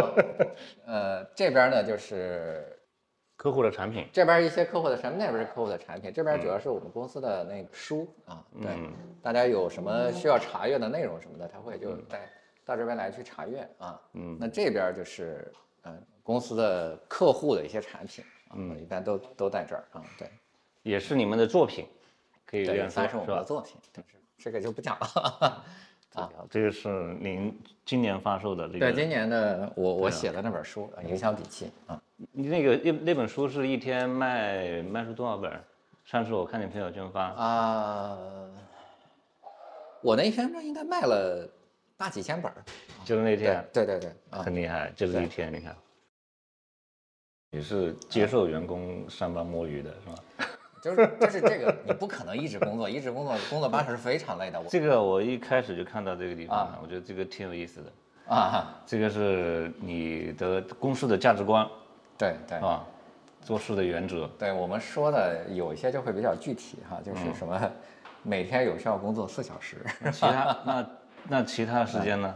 [0.86, 2.78] 呃，这边呢就是
[3.38, 6.12] 客户的产品，这边一些客户的产品，那边是客户的产品。
[6.12, 8.78] 这边主要是我们公司的那个书啊，对，
[9.24, 12.30] 大家有什么需要查阅的内容什么的，他会就带
[12.66, 13.98] 到这边来去查阅啊。
[14.12, 15.50] 嗯，那这边就是
[15.84, 18.22] 嗯公司的客户的一些产品，
[18.54, 20.30] 嗯，一般都都在这儿啊，对。
[20.86, 21.88] 也是你们的作品，
[22.46, 23.76] 可以这样说，是我们的作品，
[24.38, 25.66] 这个就不讲了。
[26.14, 26.88] 啊，这个是
[27.20, 28.80] 您今年发售的这个。
[28.80, 32.00] 对，今年的我我写的那本书《影响笔记》啊。
[32.32, 35.52] 你那个那那本书是一天卖卖出多少本？
[36.06, 38.18] 上次我看你朋友圈发啊，
[40.02, 41.50] 我那一天应该卖了
[41.98, 42.52] 大几千本。
[43.04, 43.68] 就是那天。
[43.74, 45.76] 对对对，很厉害，就是一天，你看。
[47.50, 50.48] 你是接受员工上班摸鱼的是吧？
[50.86, 54.62] 就是就是这个，你不可能一直工作，一直工作，工作八小时非常累的。
[54.70, 58.76] 这个我一开始就看到这个地方，我觉得这个挺有意思的啊。
[58.86, 61.68] 这个是你的公司的价值观，
[62.20, 62.86] 对对啊，
[63.42, 64.30] 做事的原则。
[64.38, 67.60] 对我们说的有一些就会比较具体哈，就是什么
[68.22, 69.78] 每天有效工作四小时，
[70.12, 70.90] 其他那
[71.28, 72.36] 那其他时间呢，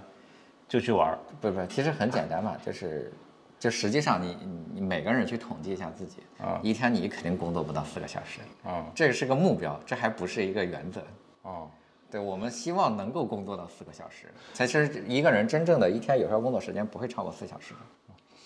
[0.67, 1.19] 就去玩儿。
[1.39, 3.13] 不不，其实很简单嘛，就是。
[3.59, 4.37] 就实际上，你
[4.73, 11.01] 你每个人去统计一下自己啊，一天你肯定工作不到四个小时啊，这个是个目标，这还不是一个原则
[11.41, 11.69] 哦。
[12.09, 14.33] 对，我们希望能够工作到四个小时。
[14.53, 17.75] 其实一个人真正的一天有效工作时间不会超过四小时。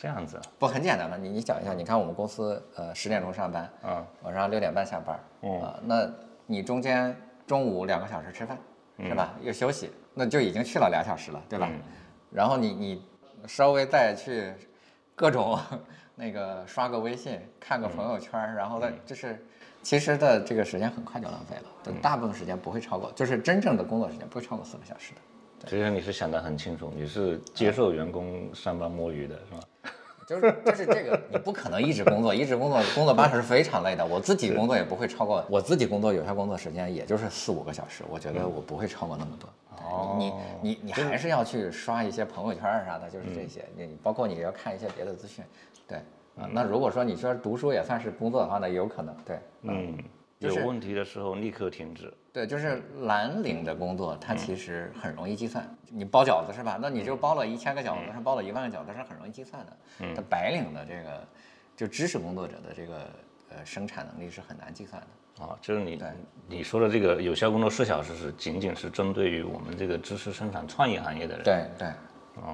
[0.02, 1.16] 这样子，不很简单吗？
[1.16, 6.12] 你你讲一下，你看我们公司呃十点钟上班，啊，晚上六点半下班，嗯，那
[6.46, 7.16] 你中间
[7.48, 8.58] 中午两个小时吃饭，
[9.00, 9.34] 是吧？
[9.42, 11.72] 又休息，那就已经去了俩小时了，对吧？
[12.32, 13.06] 然后你你
[13.48, 14.52] 稍微再去
[15.16, 15.60] 各种
[16.16, 19.44] 那个刷个微信，看个朋友圈，然后再就是，
[19.82, 25.70] 其实的这个时间很快就浪费了，大部分时间不会超过，就是真正的工作时间不会超过四个小时的。
[25.70, 29.92] 其实你是想得很清楚，你是接受员工上班摸鱼的是吧？
[30.28, 34.06] 就是就是这个，你不可能一直工作，一直工作，工作八小时非常累的。
[34.06, 39.50] 我自己工作也不会超过，我自己工作有效工作时间也就是四五个小时，我觉得我不会超过那么多。
[39.82, 43.66] 哦，你你你还是要去刷一些朋友圈啥的，就是这些。
[43.76, 45.44] 你包括你要看一些别的资讯，
[45.88, 45.98] 对
[46.38, 46.50] 啊。
[46.52, 49.98] 那如果说你说读书也算是工作的话，那有可能对，嗯。
[50.40, 52.14] 有问题的时候立刻停止。
[52.34, 55.66] 对，就是蓝领的工作，它其实很容易计算。
[55.90, 56.78] 你包饺子是吧？
[56.82, 59.78] 那你就包了一千个饺子，是包了一万个饺子，是很容易计算的。
[60.02, 60.12] 嗯。
[60.14, 61.26] 但白领的这个，
[61.78, 63.10] 就知识工作者的这个
[63.52, 65.08] 呃生产能力是很难计算的。
[65.40, 66.02] 啊，就是你
[66.48, 71.44] 你说的这个有效工作四小时是仅仅是针对于我们这个知识生产创意行业的人。
[71.44, 71.88] 对对。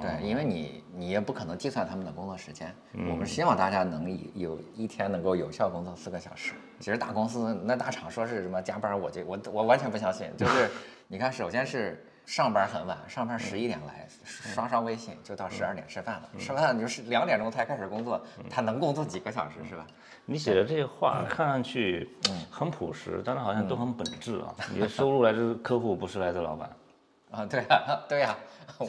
[0.01, 2.76] 对，因为你你也不可能计算他们的工作时间。
[3.10, 6.51] 我们希望大家能有一天能够有效工作四个小时。
[6.81, 10.27] 其实大公司那大厂说是什么加班，我就我我完全不相信。
[10.35, 10.69] 就是
[11.07, 16.30] 你看，首先是上班很晚，上班十一点来刷刷微信，就到十二点吃饭了。
[16.38, 19.84] 吃饭就是两点钟才开始工作，他能工作几个小时是吧？
[20.26, 22.07] 你写的这些话看上去
[22.51, 24.53] 很朴实，但是好像都很本质啊。
[24.72, 26.69] 你的收入来自客户，不是来自老板。
[27.31, 28.38] 啊，对啊，对呀。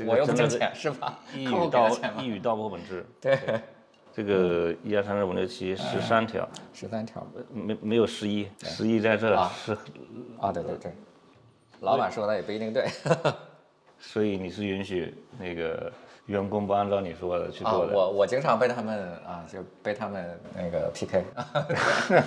[0.06, 1.18] 我又不挣钱是吧？
[1.34, 1.88] 一语道
[2.18, 3.06] 一语道破本质。
[3.22, 3.40] 对，
[4.12, 9.28] 这个一二三四五六七十三条，十三条，没没有十一，十一在这
[9.64, 9.72] 是
[10.38, 10.92] 啊，对对对，
[11.80, 12.86] 老板说的也不一定对。
[13.98, 15.92] 所以你是允许那个
[16.26, 17.94] 员工不按照你说的去做的？
[17.94, 21.24] 我我经常被他们啊，就被他们那个 PK。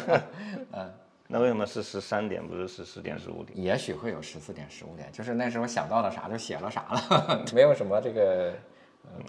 [0.74, 0.94] 嗯。
[1.26, 3.60] 那为什么是十三点，不是十四点、十五点？
[3.60, 8.54] 也许会有十四点、十五点，就是那时候想到了啥就写了啥了，没有什么这个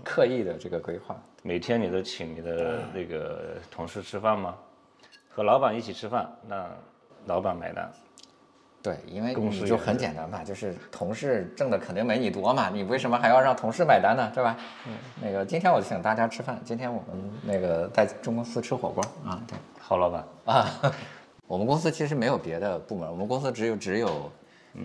[0.05, 1.17] 刻意的这个规划。
[1.43, 4.55] 每天你都请你的那个同事吃饭吗？
[5.31, 6.69] 和老板一起吃饭，那
[7.27, 7.91] 老板买单。
[8.85, 14.31] 对，因为你就很简单嘛，就是同事挣的肯定没你多嘛，你为什么还要让同事买单呢？
[14.35, 14.59] 对吧？
[14.87, 14.93] 嗯。
[15.23, 19.43] 那个今天我请大家吃饭，今天我们那个在中公司吃火锅啊。
[19.49, 20.69] 对，郝老板啊。
[21.49, 24.31] 我们公司其实没有别的部门，我们公司只有只有，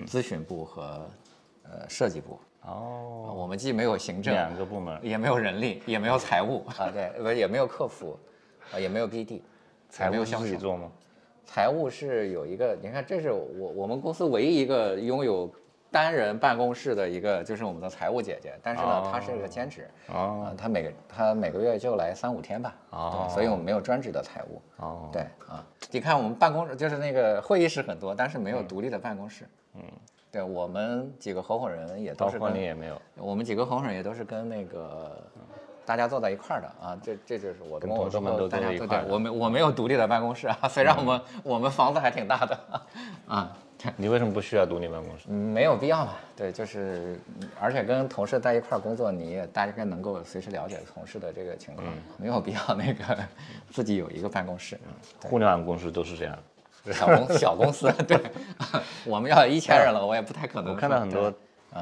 [0.08, 1.06] 咨询部和
[1.64, 2.40] 呃设计部。
[2.62, 8.18] 哦，我们既没有行政两个部门，也没有人力，也没有财务啊，对，不也没有客服，
[8.72, 9.42] 啊，也没有 BD，
[9.90, 10.90] 财务自己做吗？
[11.50, 15.52] 财务是有一个，你看，这是我我们公司唯一一个拥有。
[15.92, 29.82] 单人办公室的一个就是我们的财务姐姐，但是呢，她是个兼职，啊，她每个她每个月就来三五天吧，啊，所以我们没有专职的财务，哦，对啊，你看我们办公室就是那个会议室很多，但是没有独立的办公室，嗯，
[30.32, 35.28] 对我们几个合伙人也都是，跟你也没有，我们几个合伙人也都是跟那个
[35.90, 42.60] 大家坐在一块儿的啊，这这就是我跟我同事们都大家一块我没我没有独立的办公室啊，虽然我们我们房子还挺大的，
[43.28, 43.58] 啊。
[43.96, 45.32] 你为什么不需要独立办公室？
[45.32, 46.12] 没有必要嘛。
[46.36, 47.18] 对，就是，
[47.60, 51.88] 而且跟同事在一块儿工作，你也大概能够随时了解同事的这个情况，
[52.18, 53.18] 没有必要那个
[53.72, 54.78] 自己有一个办公室。
[55.24, 56.38] 互联网公司都是这样，
[56.92, 58.22] 小公小公司，对，
[59.08, 60.74] 我们要一千人了，我也不太可能。
[60.74, 61.34] 我看到很多。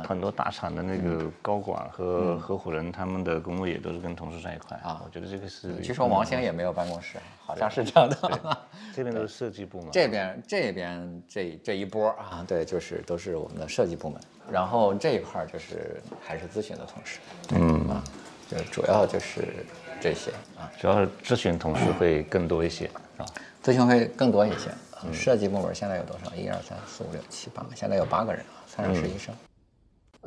[0.06, 5.02] 很多大厂的那个高管和合伙人，他们的工位也都是跟同事在一块啊。
[5.06, 5.76] 我觉得这个是。
[5.82, 8.58] 据说王兴也没有办公室，好像是这样的。
[8.94, 9.90] 这边都是设计部门。
[9.92, 14.20] 这边这边这这一波啊，对，就是都是我们的设计部门。
[14.52, 17.20] 然后这一块就是还是咨询的同事。
[17.52, 18.04] 嗯啊，
[18.50, 19.66] 就主要就是
[20.02, 20.70] 这些啊。
[20.80, 23.26] 主要是咨询同事会更多一些，是吧？
[23.64, 24.70] 咨询会更多一些。
[25.14, 26.34] 设计部门现在有多少？
[26.36, 29.34] 一二三四五六七八，现在有八个人啊，三十实习生。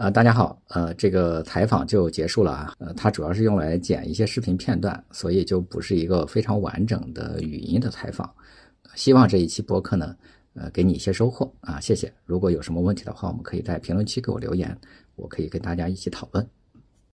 [0.01, 2.74] 呃，大家好，呃，这个采访就结束了啊。
[2.78, 8.35] 呃，它主要是用来剪一些视频片段，所以就不是一个非常完整的语音的采访。
[8.94, 10.16] 希望这一期播客呢，
[10.55, 12.10] 呃，给你一些收获啊，谢谢。
[12.24, 14.74] 如果有什么问题的话，我们可以在评论区给我留言，
[15.16, 16.48] 我可以跟大家一起讨论。